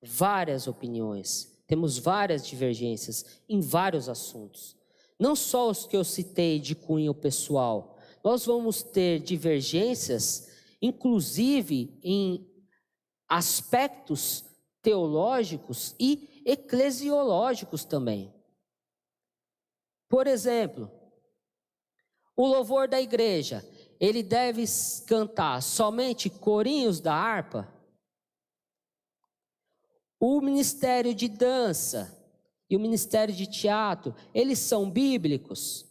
[0.00, 4.76] várias opiniões, temos várias divergências em vários assuntos.
[5.18, 10.48] Não só os que eu citei de cunho pessoal, nós vamos ter divergências,
[10.80, 12.48] inclusive em
[13.28, 14.44] aspectos
[14.80, 18.32] teológicos e eclesiológicos também.
[20.08, 20.88] Por exemplo,
[22.36, 23.68] o louvor da igreja
[24.00, 24.64] ele deve
[25.06, 27.68] cantar somente corinhos da harpa?
[30.18, 32.16] O ministério de dança
[32.68, 35.86] e o ministério de teatro, eles são bíblicos?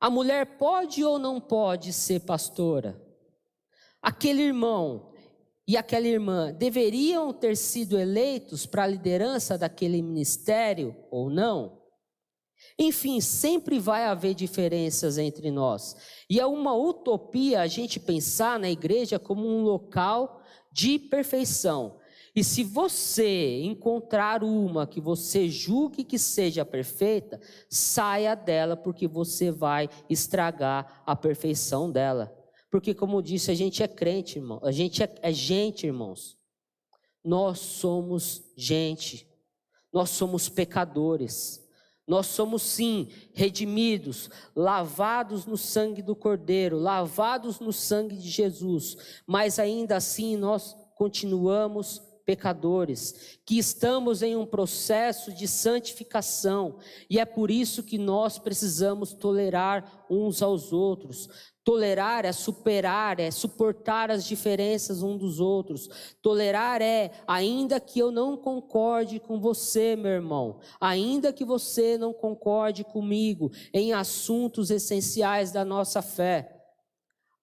[0.00, 2.98] A mulher pode ou não pode ser pastora?
[4.00, 5.12] Aquele irmão
[5.66, 11.77] e aquela irmã deveriam ter sido eleitos para a liderança daquele ministério ou não?
[12.78, 15.96] Enfim, sempre vai haver diferenças entre nós.
[16.30, 21.98] E é uma utopia a gente pensar na igreja como um local de perfeição.
[22.36, 29.50] E se você encontrar uma que você julgue que seja perfeita, saia dela, porque você
[29.50, 32.32] vai estragar a perfeição dela.
[32.70, 34.60] Porque, como disse, a gente é crente, irmão.
[34.62, 36.36] A gente é, é gente, irmãos.
[37.24, 39.26] Nós somos gente.
[39.92, 41.66] Nós somos pecadores.
[42.08, 49.58] Nós somos sim redimidos, lavados no sangue do Cordeiro, lavados no sangue de Jesus, mas
[49.58, 56.76] ainda assim nós continuamos pecadores, que estamos em um processo de santificação,
[57.08, 61.30] e é por isso que nós precisamos tolerar uns aos outros,
[61.68, 66.16] Tolerar é superar, é suportar as diferenças um dos outros.
[66.22, 72.14] Tolerar é, ainda que eu não concorde com você, meu irmão, ainda que você não
[72.14, 76.58] concorde comigo em assuntos essenciais da nossa fé,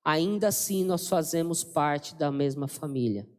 [0.04, 3.30] ainda assim nós fazemos parte da mesma família.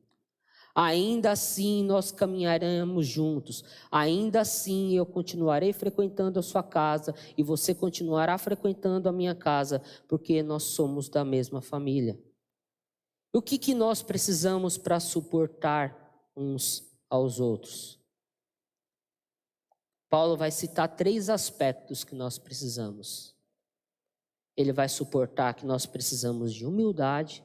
[0.78, 3.64] Ainda assim nós caminharemos juntos.
[3.90, 9.80] Ainda assim eu continuarei frequentando a sua casa e você continuará frequentando a minha casa,
[10.06, 12.20] porque nós somos da mesma família.
[13.32, 17.98] O que, que nós precisamos para suportar uns aos outros?
[20.10, 23.34] Paulo vai citar três aspectos que nós precisamos.
[24.54, 27.42] Ele vai suportar que nós precisamos de humildade,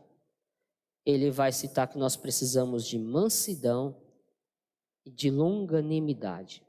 [1.05, 3.95] ele vai citar que nós precisamos de mansidão
[5.05, 6.63] e de longanimidade.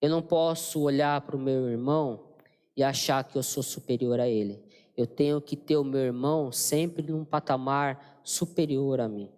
[0.00, 2.36] Eu não posso olhar para o meu irmão
[2.76, 4.62] e achar que eu sou superior a ele.
[4.96, 9.32] Eu tenho que ter o meu irmão sempre num patamar superior a mim.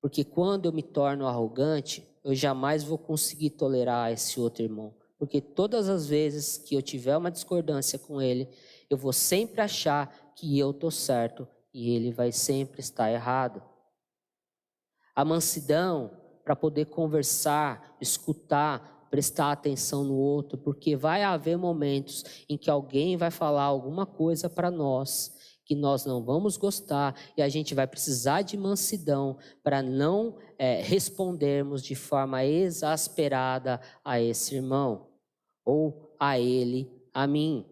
[0.00, 4.94] Porque quando eu me torno arrogante, eu jamais vou conseguir tolerar esse outro irmão.
[5.18, 8.48] Porque todas as vezes que eu tiver uma discordância com ele,
[8.88, 13.62] eu vou sempre achar que eu estou certo e ele vai sempre estar errado.
[15.14, 16.10] A mansidão
[16.44, 23.16] para poder conversar, escutar, prestar atenção no outro, porque vai haver momentos em que alguém
[23.16, 25.32] vai falar alguma coisa para nós
[25.64, 30.82] que nós não vamos gostar e a gente vai precisar de mansidão para não é,
[30.82, 35.08] respondermos de forma exasperada a esse irmão
[35.64, 37.64] ou a ele, a mim.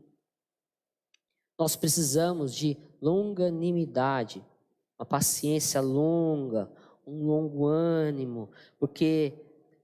[1.58, 4.44] Nós precisamos de longanimidade,
[4.98, 6.70] uma paciência longa,
[7.06, 9.34] um longo ânimo, porque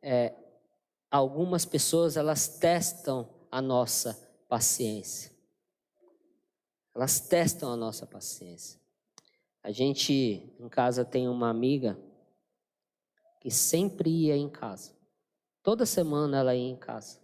[0.03, 0.35] é,
[1.11, 4.15] algumas pessoas elas testam a nossa
[4.49, 5.33] paciência.
[6.95, 8.81] Elas testam a nossa paciência.
[9.63, 11.99] A gente em casa tem uma amiga
[13.41, 14.93] que sempre ia em casa.
[15.63, 17.19] Toda semana ela ia em casa.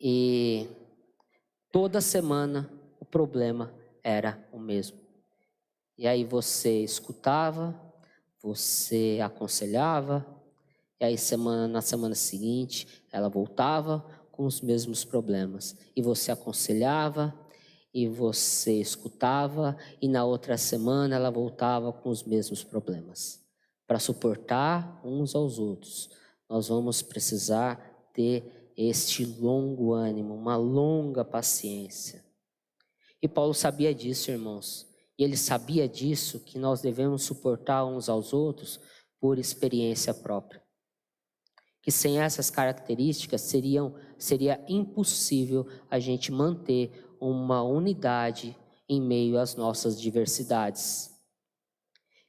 [0.00, 0.68] E
[1.70, 2.70] toda semana
[3.00, 4.98] o problema era o mesmo.
[5.96, 7.78] E aí você escutava,
[8.42, 10.26] você aconselhava,
[11.00, 15.76] e aí semana, na semana seguinte ela voltava com os mesmos problemas.
[15.94, 17.34] E você aconselhava,
[17.94, 23.40] e você escutava, e na outra semana ela voltava com os mesmos problemas.
[23.86, 26.08] Para suportar uns aos outros,
[26.48, 32.24] nós vamos precisar ter este longo ânimo, uma longa paciência.
[33.22, 34.92] E Paulo sabia disso, irmãos.
[35.16, 38.80] E ele sabia disso, que nós devemos suportar uns aos outros
[39.20, 40.60] por experiência própria.
[41.80, 48.56] Que sem essas características seriam, seria impossível a gente manter uma unidade
[48.88, 51.12] em meio às nossas diversidades.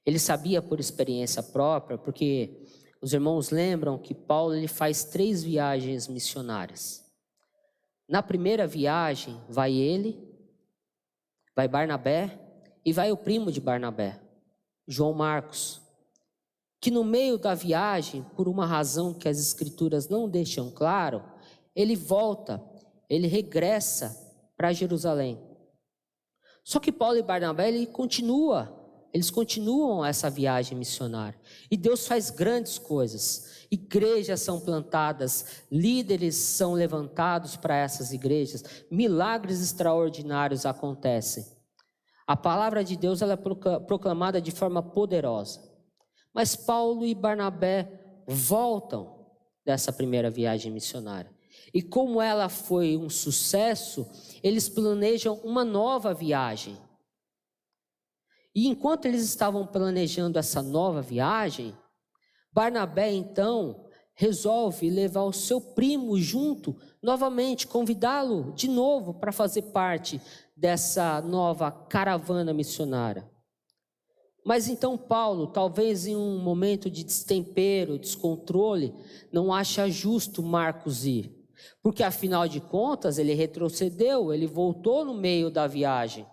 [0.05, 2.61] Ele sabia por experiência própria, porque
[3.01, 7.03] os irmãos lembram que Paulo ele faz três viagens missionárias.
[8.07, 10.32] Na primeira viagem, vai ele,
[11.55, 12.39] Vai Barnabé
[12.85, 14.19] e vai o primo de Barnabé,
[14.87, 15.81] João Marcos,
[16.81, 21.23] que no meio da viagem, por uma razão que as escrituras não deixam claro,
[21.73, 22.61] ele volta,
[23.09, 24.17] ele regressa
[24.57, 25.39] para Jerusalém.
[26.63, 28.82] Só que Paulo e Barnabé ele continua,
[29.13, 31.39] eles continuam essa viagem missionária.
[31.69, 33.67] E Deus faz grandes coisas.
[33.69, 41.45] Igrejas são plantadas, líderes são levantados para essas igrejas, milagres extraordinários acontecem.
[42.25, 45.61] A palavra de Deus ela é proclamada de forma poderosa.
[46.33, 49.27] Mas Paulo e Barnabé voltam
[49.65, 51.31] dessa primeira viagem missionária.
[51.73, 54.07] E como ela foi um sucesso,
[54.41, 56.77] eles planejam uma nova viagem.
[58.55, 61.75] E enquanto eles estavam planejando essa nova viagem,
[62.51, 70.21] Barnabé então resolve levar o seu primo junto, novamente, convidá-lo de novo para fazer parte
[70.55, 73.27] dessa nova caravana missionária.
[74.45, 78.93] Mas então Paulo, talvez em um momento de destempero, descontrole,
[79.31, 81.33] não acha justo Marcos ir.
[81.81, 86.25] Porque afinal de contas, ele retrocedeu, ele voltou no meio da viagem.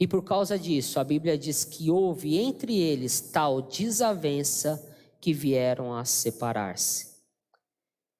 [0.00, 4.82] E por causa disso, a Bíblia diz que houve entre eles tal desavença
[5.20, 7.20] que vieram a separar-se.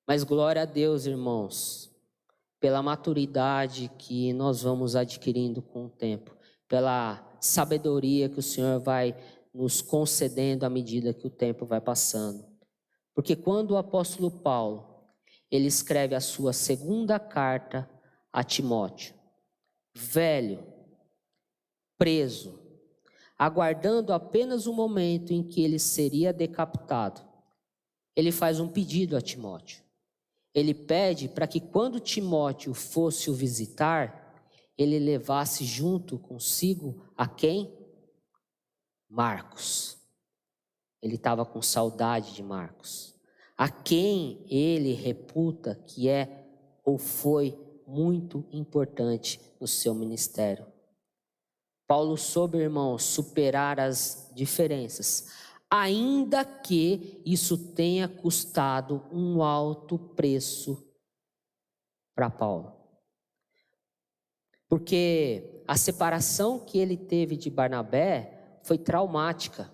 [0.06, 1.90] Mas glória a Deus, irmãos,
[2.60, 6.36] pela maturidade que nós vamos adquirindo com o tempo,
[6.68, 9.16] pela sabedoria que o Senhor vai
[9.54, 12.44] nos concedendo à medida que o tempo vai passando.
[13.14, 14.86] Porque quando o apóstolo Paulo,
[15.50, 17.88] ele escreve a sua segunda carta
[18.30, 19.14] a Timóteo,
[19.96, 20.69] velho,
[22.00, 22.58] preso,
[23.38, 27.20] aguardando apenas o momento em que ele seria decapitado,
[28.16, 29.84] ele faz um pedido a Timóteo.
[30.54, 34.34] Ele pede para que quando Timóteo fosse o visitar,
[34.78, 37.70] ele levasse junto consigo a quem?
[39.06, 39.98] Marcos.
[41.02, 43.14] Ele estava com saudade de Marcos.
[43.58, 46.46] A quem ele reputa que é
[46.82, 50.66] ou foi muito importante no seu ministério.
[51.90, 55.26] Paulo soube, irmão, superar as diferenças,
[55.68, 60.88] ainda que isso tenha custado um alto preço
[62.14, 62.76] para Paulo.
[64.68, 69.68] Porque a separação que ele teve de Barnabé foi traumática.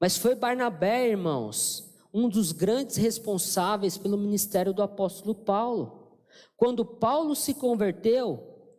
[0.00, 6.18] Mas foi Barnabé, irmãos, um dos grandes responsáveis pelo ministério do apóstolo Paulo.
[6.56, 8.74] Quando Paulo se converteu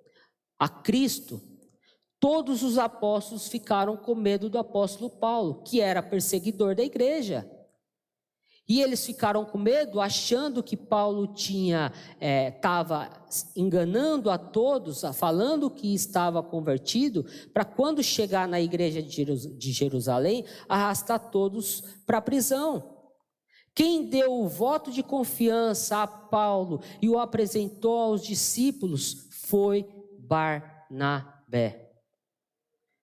[0.59, 1.49] a Cristo,
[2.21, 7.49] todos os apóstolos ficaram com medo do apóstolo Paulo, que era perseguidor da igreja.
[8.69, 11.91] E eles ficaram com medo, achando que Paulo tinha
[12.21, 19.71] estava é, enganando a todos, falando que estava convertido, para quando chegar na igreja de
[19.71, 22.97] Jerusalém, arrastar todos para a prisão.
[23.73, 31.90] Quem deu o voto de confiança a Paulo e o apresentou aos discípulos foi Barnabé.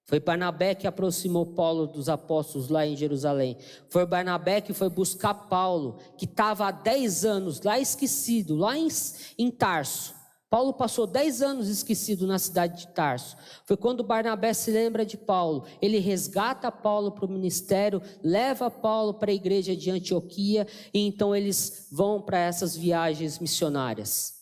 [0.09, 3.59] Foi Barnabé que aproximou Paulo dos apóstolos lá em Jerusalém.
[3.91, 8.89] Foi Barnabé que foi buscar Paulo, que estava há 10 anos lá esquecido, lá em,
[9.37, 10.15] em Tarso.
[10.49, 13.37] Paulo passou 10 anos esquecido na cidade de Tarso.
[13.67, 15.67] Foi quando Barnabé se lembra de Paulo.
[15.79, 21.37] Ele resgata Paulo para o ministério, leva Paulo para a igreja de Antioquia e então
[21.37, 24.39] eles vão para essas viagens missionárias.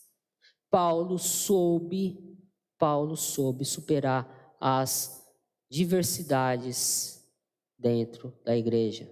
[0.71, 2.17] Paulo soube,
[2.79, 5.26] Paulo soube superar as
[5.69, 7.23] diversidades
[7.77, 9.09] dentro da igreja,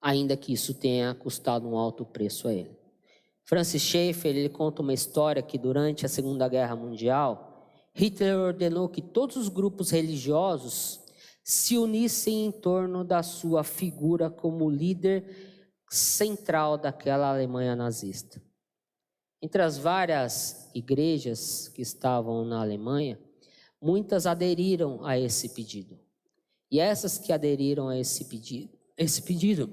[0.00, 2.76] ainda que isso tenha custado um alto preço a ele.
[3.44, 9.00] Francis Schaeffer ele conta uma história que durante a Segunda Guerra Mundial, Hitler ordenou que
[9.00, 11.00] todos os grupos religiosos
[11.44, 15.24] se unissem em torno da sua figura como líder
[15.88, 18.42] central daquela Alemanha nazista.
[19.40, 23.16] Entre as várias igrejas que estavam na Alemanha,
[23.80, 25.98] muitas aderiram a esse pedido.
[26.70, 29.70] E essas que aderiram a esse pedido, esse pedido,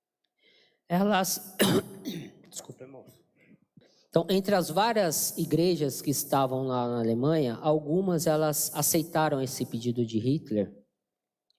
[0.88, 1.56] elas,
[2.48, 3.04] desculpa, irmão.
[4.08, 10.06] Então, entre as várias igrejas que estavam lá na Alemanha, algumas elas aceitaram esse pedido
[10.06, 10.72] de Hitler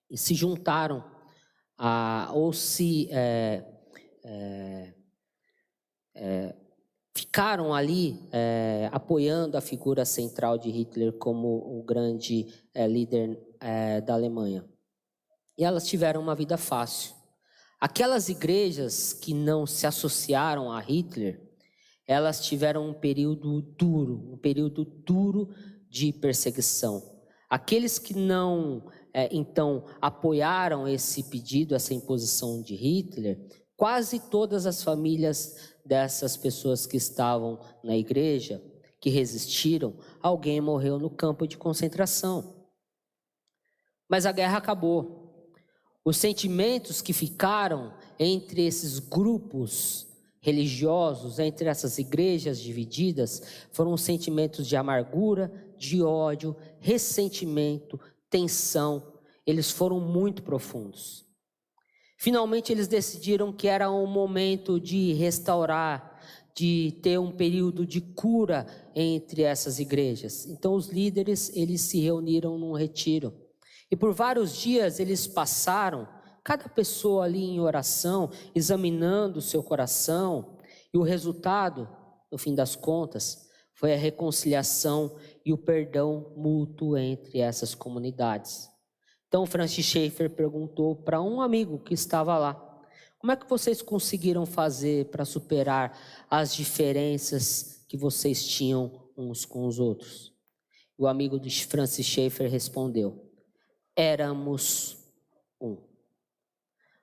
[0.09, 1.03] e se juntaram
[1.77, 3.65] a, ou se é,
[4.23, 4.93] é,
[6.15, 6.55] é,
[7.15, 11.47] ficaram ali é, apoiando a figura central de Hitler como
[11.79, 14.65] o grande é, líder é, da Alemanha.
[15.57, 17.15] E elas tiveram uma vida fácil.
[17.79, 21.41] Aquelas igrejas que não se associaram a Hitler,
[22.05, 25.49] elas tiveram um período duro, um período duro
[25.89, 27.01] de perseguição.
[27.49, 33.39] Aqueles que não, é, então, apoiaram esse pedido, essa imposição de Hitler,
[33.77, 38.61] quase todas as famílias dessas pessoas que estavam na igreja,
[38.99, 42.55] que resistiram, alguém morreu no campo de concentração.
[44.09, 45.51] Mas a guerra acabou.
[46.03, 50.07] Os sentimentos que ficaram entre esses grupos
[50.39, 59.15] religiosos, entre essas igrejas divididas, foram sentimentos de amargura, de ódio, ressentimento, tensão
[59.45, 61.24] eles foram muito profundos.
[62.17, 66.19] Finalmente, eles decidiram que era um momento de restaurar,
[66.55, 70.45] de ter um período de cura entre essas igrejas.
[70.45, 73.45] Então, os líderes eles se reuniram num retiro
[73.89, 76.07] e por vários dias eles passaram,
[76.43, 80.57] cada pessoa ali em oração, examinando o seu coração,
[80.93, 81.87] e o resultado,
[82.31, 88.69] no fim das contas, foi a reconciliação e o perdão mútuo entre essas comunidades.
[89.35, 92.53] Então, Francis Schaeffer perguntou para um amigo que estava lá:
[93.19, 95.99] Como é que vocês conseguiram fazer para superar
[96.31, 100.31] as diferenças que vocês tinham uns com os outros?
[100.97, 103.29] O amigo de Francis Schaeffer respondeu:
[103.93, 104.99] Éramos
[105.59, 105.79] um.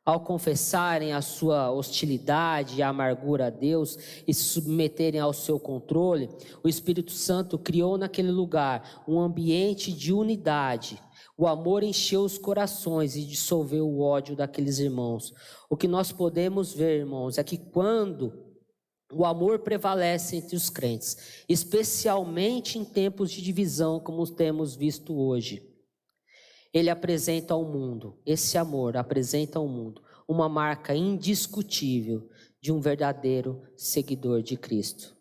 [0.03, 6.31] Ao confessarem a sua hostilidade e amargura a Deus e se submeterem ao seu controle,
[6.65, 10.99] o Espírito Santo criou naquele lugar um ambiente de unidade
[11.43, 15.35] o amor encheu os corações e dissolveu o ódio daqueles irmãos.
[15.69, 18.55] O que nós podemos ver, irmãos, é que quando
[19.13, 25.69] o amor prevalece entre os crentes, especialmente em tempos de divisão, como temos visto hoje,
[26.73, 32.31] ele apresenta ao mundo, esse amor apresenta ao mundo, uma marca indiscutível
[32.61, 35.17] de um verdadeiro seguidor de Cristo.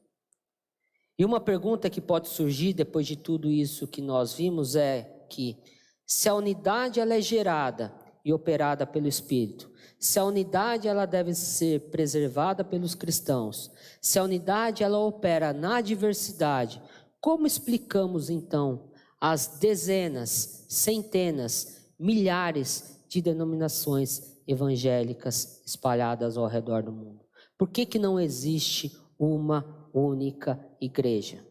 [1.18, 5.58] E uma pergunta que pode surgir depois de tudo isso que nós vimos é que
[6.06, 7.94] se a unidade ela é gerada
[8.24, 13.72] e operada pelo Espírito, se a unidade ela deve ser preservada pelos cristãos,
[14.02, 16.82] se a unidade ela opera na diversidade,
[17.20, 18.90] como explicamos então
[19.20, 27.24] as dezenas, centenas, milhares de denominações evangélicas espalhadas ao redor do mundo?
[27.56, 31.46] Por que, que não existe uma única igreja?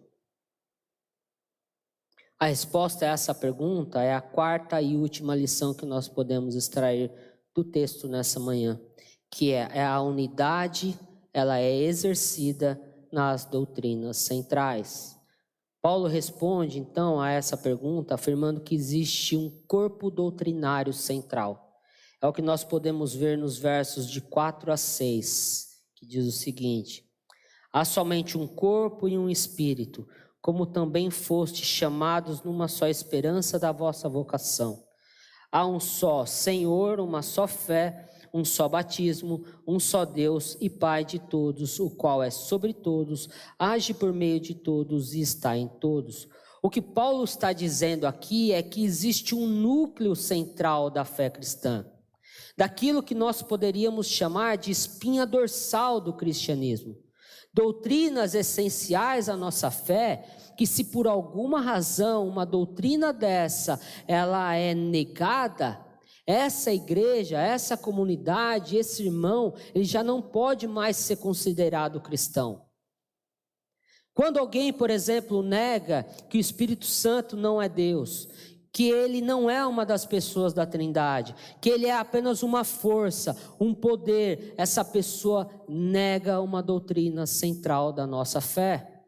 [2.43, 7.13] A resposta a essa pergunta é a quarta e última lição que nós podemos extrair
[7.55, 8.81] do texto nessa manhã,
[9.31, 10.99] que é, é a unidade,
[11.35, 12.81] ela é exercida
[13.13, 15.21] nas doutrinas centrais.
[15.83, 21.79] Paulo responde então a essa pergunta afirmando que existe um corpo doutrinário central.
[22.23, 26.33] É o que nós podemos ver nos versos de 4 a 6, que diz o
[26.33, 27.05] seguinte:
[27.71, 30.09] Há somente um corpo e um espírito,
[30.41, 34.83] como também fostes chamados numa só esperança da vossa vocação.
[35.53, 41.05] Há um só Senhor, uma só fé, um só batismo, um só Deus e Pai
[41.05, 43.29] de todos, o qual é sobre todos,
[43.59, 46.29] age por meio de todos e está em todos.
[46.63, 51.85] O que Paulo está dizendo aqui é que existe um núcleo central da fé cristã,
[52.57, 56.97] daquilo que nós poderíamos chamar de espinha dorsal do cristianismo
[57.53, 60.25] doutrinas essenciais à nossa fé,
[60.57, 65.85] que se por alguma razão uma doutrina dessa ela é negada,
[66.27, 72.63] essa igreja, essa comunidade, esse irmão, ele já não pode mais ser considerado cristão.
[74.15, 78.29] Quando alguém, por exemplo, nega que o Espírito Santo não é Deus,
[78.73, 83.37] que ele não é uma das pessoas da Trindade, que ele é apenas uma força,
[83.59, 89.01] um poder, essa pessoa nega uma doutrina central da nossa fé.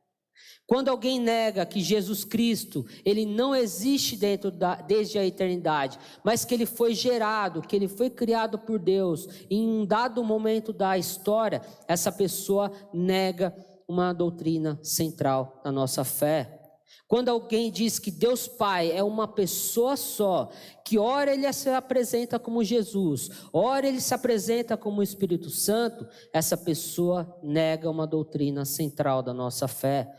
[0.67, 6.45] Quando alguém nega que Jesus Cristo, ele não existe dentro da, desde a eternidade, mas
[6.45, 10.97] que ele foi gerado, que ele foi criado por Deus, em um dado momento da
[10.97, 13.55] história, essa pessoa nega
[13.87, 16.62] uma doutrina central da nossa fé.
[17.07, 20.51] Quando alguém diz que Deus Pai é uma pessoa só,
[20.85, 26.57] que ora ele se apresenta como Jesus, ora ele se apresenta como Espírito Santo, essa
[26.57, 30.11] pessoa nega uma doutrina central da nossa fé.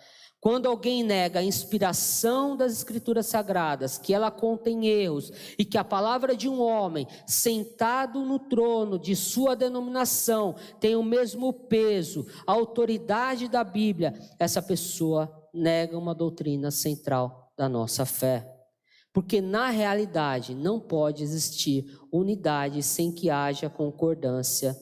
[0.43, 5.86] Quando alguém nega a inspiração das Escrituras Sagradas, que ela contém erros e que a
[5.86, 12.51] palavra de um homem sentado no trono de sua denominação tem o mesmo peso, a
[12.51, 18.49] autoridade da Bíblia, essa pessoa nega uma doutrina central da nossa fé.
[19.14, 24.76] Porque na realidade não pode existir unidade sem que haja concordância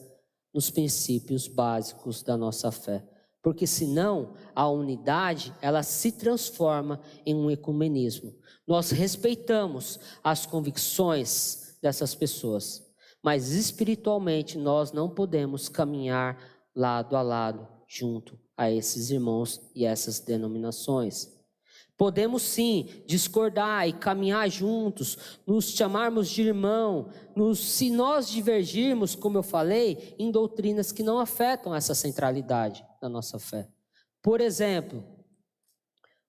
[0.54, 3.06] nos princípios básicos da nossa fé.
[3.42, 8.34] Porque senão a unidade ela se transforma em um ecumenismo.
[8.66, 12.82] Nós respeitamos as convicções dessas pessoas,
[13.22, 16.38] mas espiritualmente nós não podemos caminhar
[16.74, 21.28] lado a lado junto a esses irmãos e essas denominações.
[21.96, 29.38] Podemos sim discordar e caminhar juntos, nos chamarmos de irmão, nos, se nós divergirmos, como
[29.38, 33.68] eu falei, em doutrinas que não afetam essa centralidade da nossa fé.
[34.22, 35.04] Por exemplo,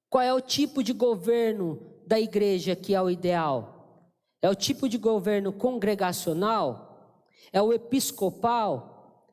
[0.09, 4.11] qual é o tipo de governo da igreja que é o ideal?
[4.43, 7.25] É o tipo de governo congregacional?
[7.51, 9.27] É o episcopal?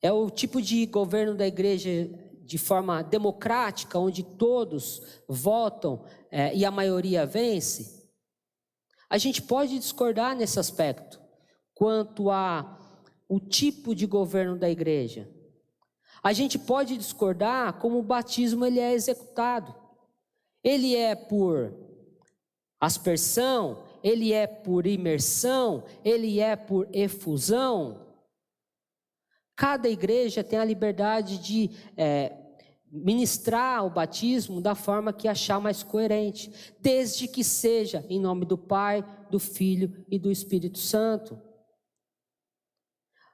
[0.00, 2.08] É o tipo de governo da igreja
[2.52, 8.06] de forma democrática, onde todos votam é, e a maioria vence?
[9.08, 11.18] A gente pode discordar nesse aspecto,
[11.74, 12.78] quanto a
[13.26, 15.30] o tipo de governo da igreja.
[16.22, 19.74] A gente pode discordar como o batismo ele é executado.
[20.62, 21.74] Ele é por
[22.78, 28.14] aspersão, ele é por imersão, ele é por efusão.
[29.56, 32.41] Cada igreja tem a liberdade de é,
[32.92, 38.58] ministrar o batismo da forma que achar mais coerente, desde que seja em nome do
[38.58, 41.40] Pai, do Filho e do Espírito Santo.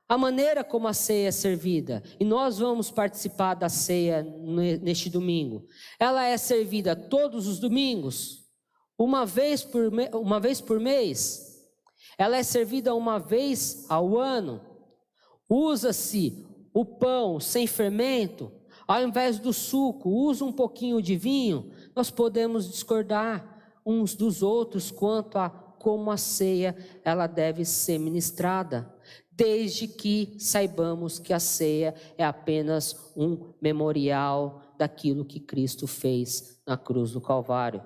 [0.09, 4.23] A maneira como a ceia é servida, e nós vamos participar da ceia
[4.81, 5.67] neste domingo,
[5.99, 8.49] ela é servida todos os domingos?
[8.99, 11.57] uma vez por, uma vez por mês.
[12.19, 14.61] Ela é servida uma vez ao ano.
[15.49, 16.45] Usa-se
[16.75, 18.51] o pão sem fermento,
[18.89, 21.71] ao invés do suco, usa um pouquinho de vinho.
[21.95, 28.93] Nós podemos discordar uns dos outros quanto a como a ceia ela deve ser ministrada,
[29.31, 36.77] desde que saibamos que a ceia é apenas um memorial daquilo que Cristo fez na
[36.77, 37.83] cruz do Calvário.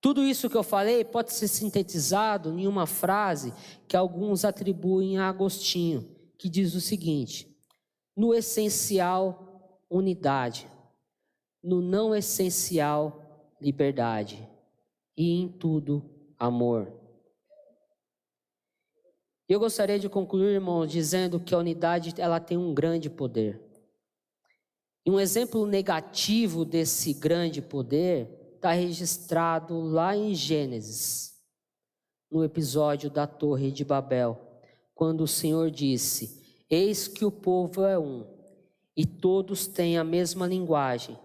[0.00, 3.52] Tudo isso que eu falei pode ser sintetizado em uma frase
[3.88, 7.54] que alguns atribuem a Agostinho, que diz o seguinte:
[8.16, 9.45] no essencial,
[9.90, 10.68] unidade,
[11.62, 14.48] no não essencial, liberdade,
[15.16, 16.04] e em tudo,
[16.38, 16.92] amor.
[19.48, 23.60] Eu gostaria de concluir, irmãos, dizendo que a unidade ela tem um grande poder.
[25.04, 31.36] E um exemplo negativo desse grande poder está registrado lá em Gênesis,
[32.28, 34.60] no episódio da Torre de Babel,
[34.92, 38.26] quando o Senhor disse: Eis que o povo é um,
[38.96, 41.18] e todos têm a mesma linguagem.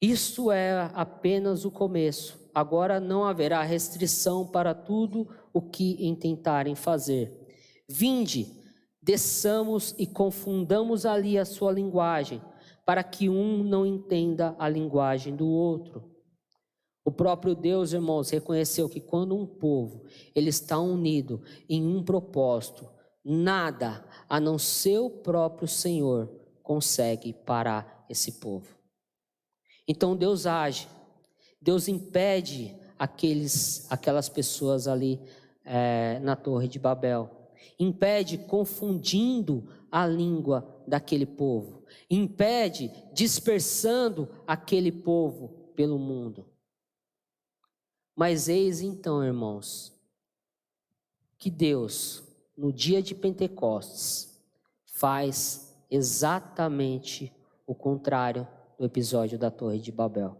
[0.00, 2.40] Isso é apenas o começo.
[2.54, 7.32] Agora não haverá restrição para tudo o que intentarem fazer.
[7.88, 8.52] Vinde,
[9.00, 12.42] desçamos e confundamos ali a sua linguagem,
[12.84, 16.10] para que um não entenda a linguagem do outro.
[17.04, 20.04] O próprio Deus, irmãos, reconheceu que quando um povo
[20.34, 22.88] ele está unido em um propósito,
[23.24, 28.66] nada a não ser o próprio Senhor consegue parar esse povo.
[29.86, 30.88] Então Deus age,
[31.60, 35.20] Deus impede aqueles, aquelas pessoas ali
[35.64, 37.30] é, na Torre de Babel,
[37.78, 46.46] impede confundindo a língua daquele povo, impede dispersando aquele povo pelo mundo.
[48.14, 49.92] Mas eis então, irmãos,
[51.38, 52.22] que Deus,
[52.56, 54.40] no dia de Pentecostes,
[54.84, 57.30] faz exatamente
[57.66, 60.38] o contrário do episódio da Torre de Babel.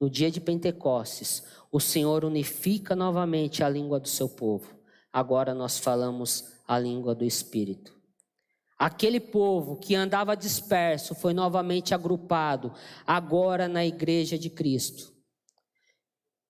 [0.00, 1.42] No dia de Pentecostes,
[1.72, 4.74] o Senhor unifica novamente a língua do seu povo.
[5.12, 7.94] Agora nós falamos a língua do Espírito.
[8.78, 12.72] Aquele povo que andava disperso foi novamente agrupado,
[13.06, 15.13] agora na igreja de Cristo.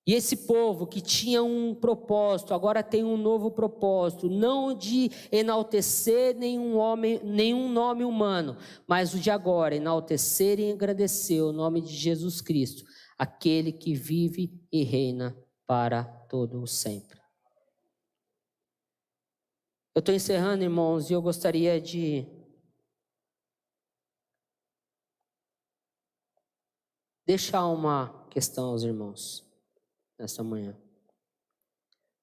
[0.07, 6.37] E esse povo que tinha um propósito, agora tem um novo propósito, não de enaltecer
[6.37, 11.95] nenhum, homem, nenhum nome humano, mas o de agora, enaltecer e agradecer o nome de
[11.95, 12.85] Jesus Cristo,
[13.17, 15.35] aquele que vive e reina
[15.67, 17.19] para todo o sempre.
[19.95, 22.27] Eu estou encerrando, irmãos, e eu gostaria de
[27.25, 29.44] deixar uma questão aos irmãos
[30.19, 30.77] nesta manhã.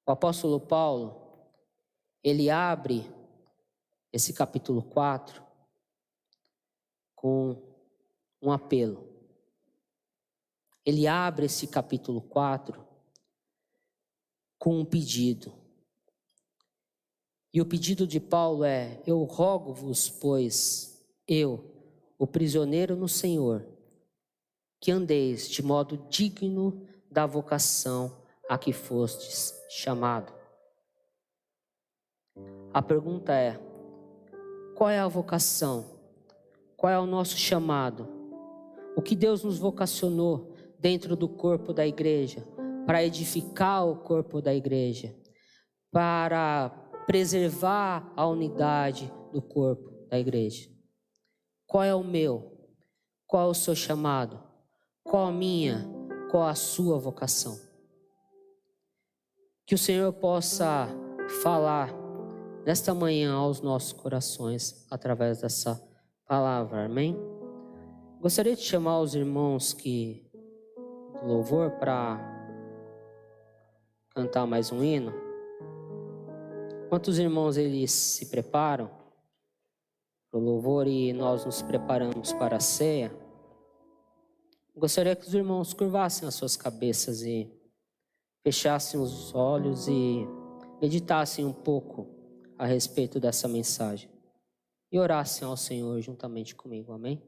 [0.06, 1.50] O apóstolo Paulo,
[2.24, 3.10] ele abre
[4.12, 5.42] esse capítulo 4
[7.16, 7.62] com
[8.42, 9.08] um apelo.
[10.86, 12.86] Ele abre esse capítulo 4
[14.58, 15.54] com um pedido.
[17.54, 21.74] E o pedido de Paulo é: Eu rogo-vos, pois, eu,
[22.18, 23.68] o prisioneiro no Senhor,
[24.80, 28.16] que andeis de modo digno da vocação
[28.50, 30.34] a que fostes chamado.
[32.74, 33.60] A pergunta é:
[34.76, 36.00] qual é a vocação?
[36.78, 38.08] Qual é o nosso chamado?
[38.96, 42.48] O que Deus nos vocacionou dentro do corpo da igreja
[42.86, 45.16] para edificar o corpo da igreja,
[45.92, 46.70] para
[47.06, 50.70] preservar a unidade do corpo da igreja?
[51.68, 52.58] Qual é o meu?
[53.28, 54.42] Qual é o seu chamado?
[55.04, 56.01] Qual a minha?
[56.32, 57.60] Qual a sua vocação.
[59.66, 60.88] Que o Senhor possa
[61.44, 61.94] falar
[62.66, 65.82] nesta manhã aos nossos corações através dessa
[66.26, 67.18] palavra, amém?
[68.22, 70.26] Gostaria de chamar os irmãos que
[71.22, 72.20] do louvor para
[74.12, 75.14] cantar mais um hino.
[76.88, 78.90] Quantos irmãos eles se preparam
[80.30, 83.12] para o louvor e nós nos preparamos para a ceia?
[84.76, 87.52] Gostaria que os irmãos curvassem as suas cabeças e
[88.44, 90.26] fechassem os olhos e
[90.82, 92.08] meditassem um pouco
[92.58, 94.10] a respeito dessa mensagem
[94.92, 97.22] e orassem ao Senhor juntamente comigo, amém?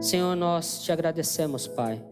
[0.00, 2.04] Senhor, nós te agradecemos, Pai.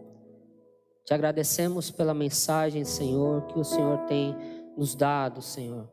[1.05, 4.35] Te agradecemos pela mensagem, Senhor, que o Senhor tem
[4.77, 5.89] nos dado, Senhor.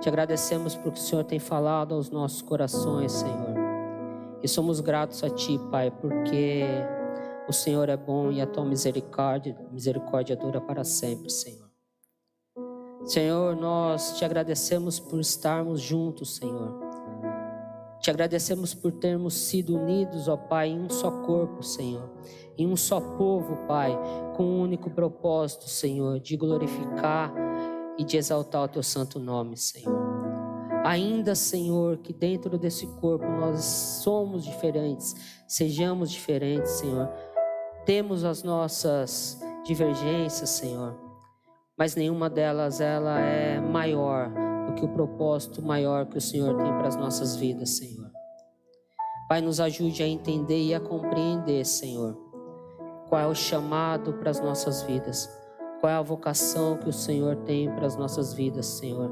[0.00, 3.54] Te agradecemos porque o Senhor tem falado aos nossos corações, Senhor.
[4.42, 6.64] E somos gratos a Ti, Pai, porque
[7.48, 11.70] o Senhor é bom e a Tua misericórdia, misericórdia dura para sempre, Senhor.
[13.04, 16.80] Senhor, nós te agradecemos por estarmos juntos, Senhor.
[18.00, 22.10] Te agradecemos por termos sido unidos, ó Pai, em um só corpo, Senhor.
[22.56, 23.96] Em um só povo, Pai,
[24.36, 27.32] com um único propósito, Senhor, de glorificar
[27.98, 30.22] e de exaltar o teu santo nome, Senhor.
[30.84, 35.14] Ainda, Senhor, que dentro desse corpo nós somos diferentes,
[35.46, 37.08] sejamos diferentes, Senhor.
[37.84, 40.96] Temos as nossas divergências, Senhor,
[41.76, 44.30] mas nenhuma delas ela é maior
[44.66, 48.08] do que o propósito maior que o Senhor tem para as nossas vidas, Senhor.
[49.28, 52.16] Pai, nos ajude a entender e a compreender, Senhor,
[53.08, 55.28] qual é o chamado para as nossas vidas,
[55.80, 59.10] qual é a vocação que o Senhor tem para as nossas vidas, Senhor,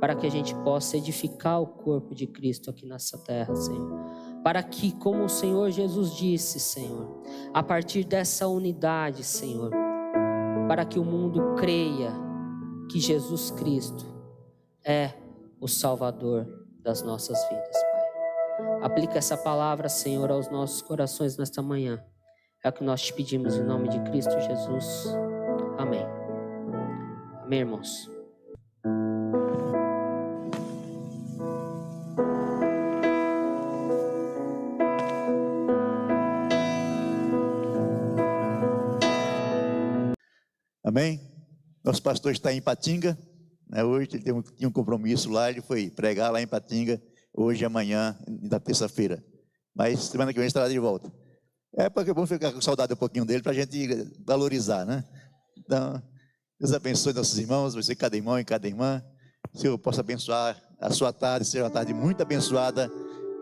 [0.00, 3.92] para que a gente possa edificar o corpo de Cristo aqui nessa terra, Senhor.
[4.42, 7.22] Para que, como o Senhor Jesus disse, Senhor,
[7.52, 9.70] a partir dessa unidade, Senhor,
[10.66, 12.12] para que o mundo creia
[12.90, 14.06] que Jesus Cristo
[14.84, 15.12] é
[15.60, 16.46] o Salvador
[16.82, 18.82] das nossas vidas, Pai.
[18.82, 22.02] Aplica essa palavra, Senhor, aos nossos corações nesta manhã.
[22.64, 25.06] É o que nós te pedimos em nome de Cristo Jesus.
[25.78, 26.04] Amém.
[27.42, 28.17] Amém, irmãos.
[40.88, 41.20] Amém?
[41.84, 43.18] Nosso pastor está em Patinga.
[43.68, 43.84] Né?
[43.84, 46.98] Hoje ele tinha um compromisso lá, ele foi pregar lá em Patinga,
[47.36, 49.22] hoje amanhã, da terça-feira.
[49.76, 51.12] Mas semana que vem estará de volta.
[51.76, 53.86] É porque vamos ficar com saudade um pouquinho dele para a gente
[54.26, 55.04] valorizar, né?
[55.58, 56.02] Então,
[56.58, 59.04] Deus abençoe nossos irmãos, você, cada irmão e cada irmã.
[59.52, 62.90] Senhor possa abençoar a sua tarde, seja uma tarde muito abençoada,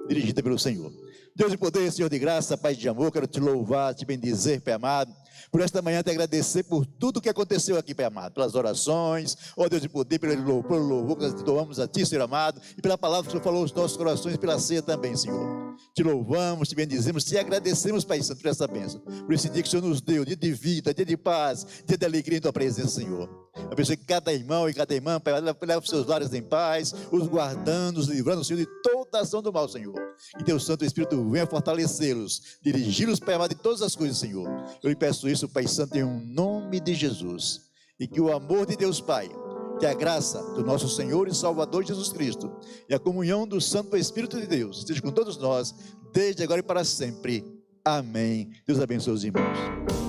[0.08, 0.92] dirigida pelo Senhor.
[1.36, 4.74] Deus de poder, Senhor de graça, Pai de amor, quero te louvar, te bendizer, Pai
[4.74, 5.14] amado
[5.50, 9.68] por esta manhã te agradecer por tudo que aconteceu aqui, Pai amado, pelas orações, ó
[9.68, 12.82] Deus de poder, pelo louvor, pelo louvor que nós doamos a Ti, Senhor amado, e
[12.82, 15.76] pela palavra que o Senhor falou aos nossos corações, pela ceia também, Senhor.
[15.94, 19.68] Te louvamos, te bendizemos, te agradecemos, Pai Santo, por essa bênção, por esse dia que
[19.68, 22.52] o Senhor nos deu, dia de vida, dia de paz, dia de alegria em Tua
[22.52, 23.45] presença, Senhor.
[23.70, 25.20] Abençoe cada irmão e cada irmã,
[25.62, 29.52] leva os seus lares em paz, os guardando, os livrando, Senhor, de toda ação do
[29.52, 29.94] mal, Senhor.
[30.38, 34.48] E Teu Santo Espírito venha fortalecê-los, dirigi-los, Pai amado, de todas as coisas, Senhor.
[34.82, 37.62] Eu lhe peço isso, Pai Santo, em um nome de Jesus.
[37.98, 39.30] E que o amor de Deus Pai,
[39.78, 42.50] que a graça do nosso Senhor e Salvador Jesus Cristo
[42.88, 45.74] e a comunhão do Santo Espírito de Deus esteja com todos nós,
[46.12, 47.44] desde agora e para sempre.
[47.84, 48.50] Amém.
[48.66, 50.05] Deus abençoe os irmãos.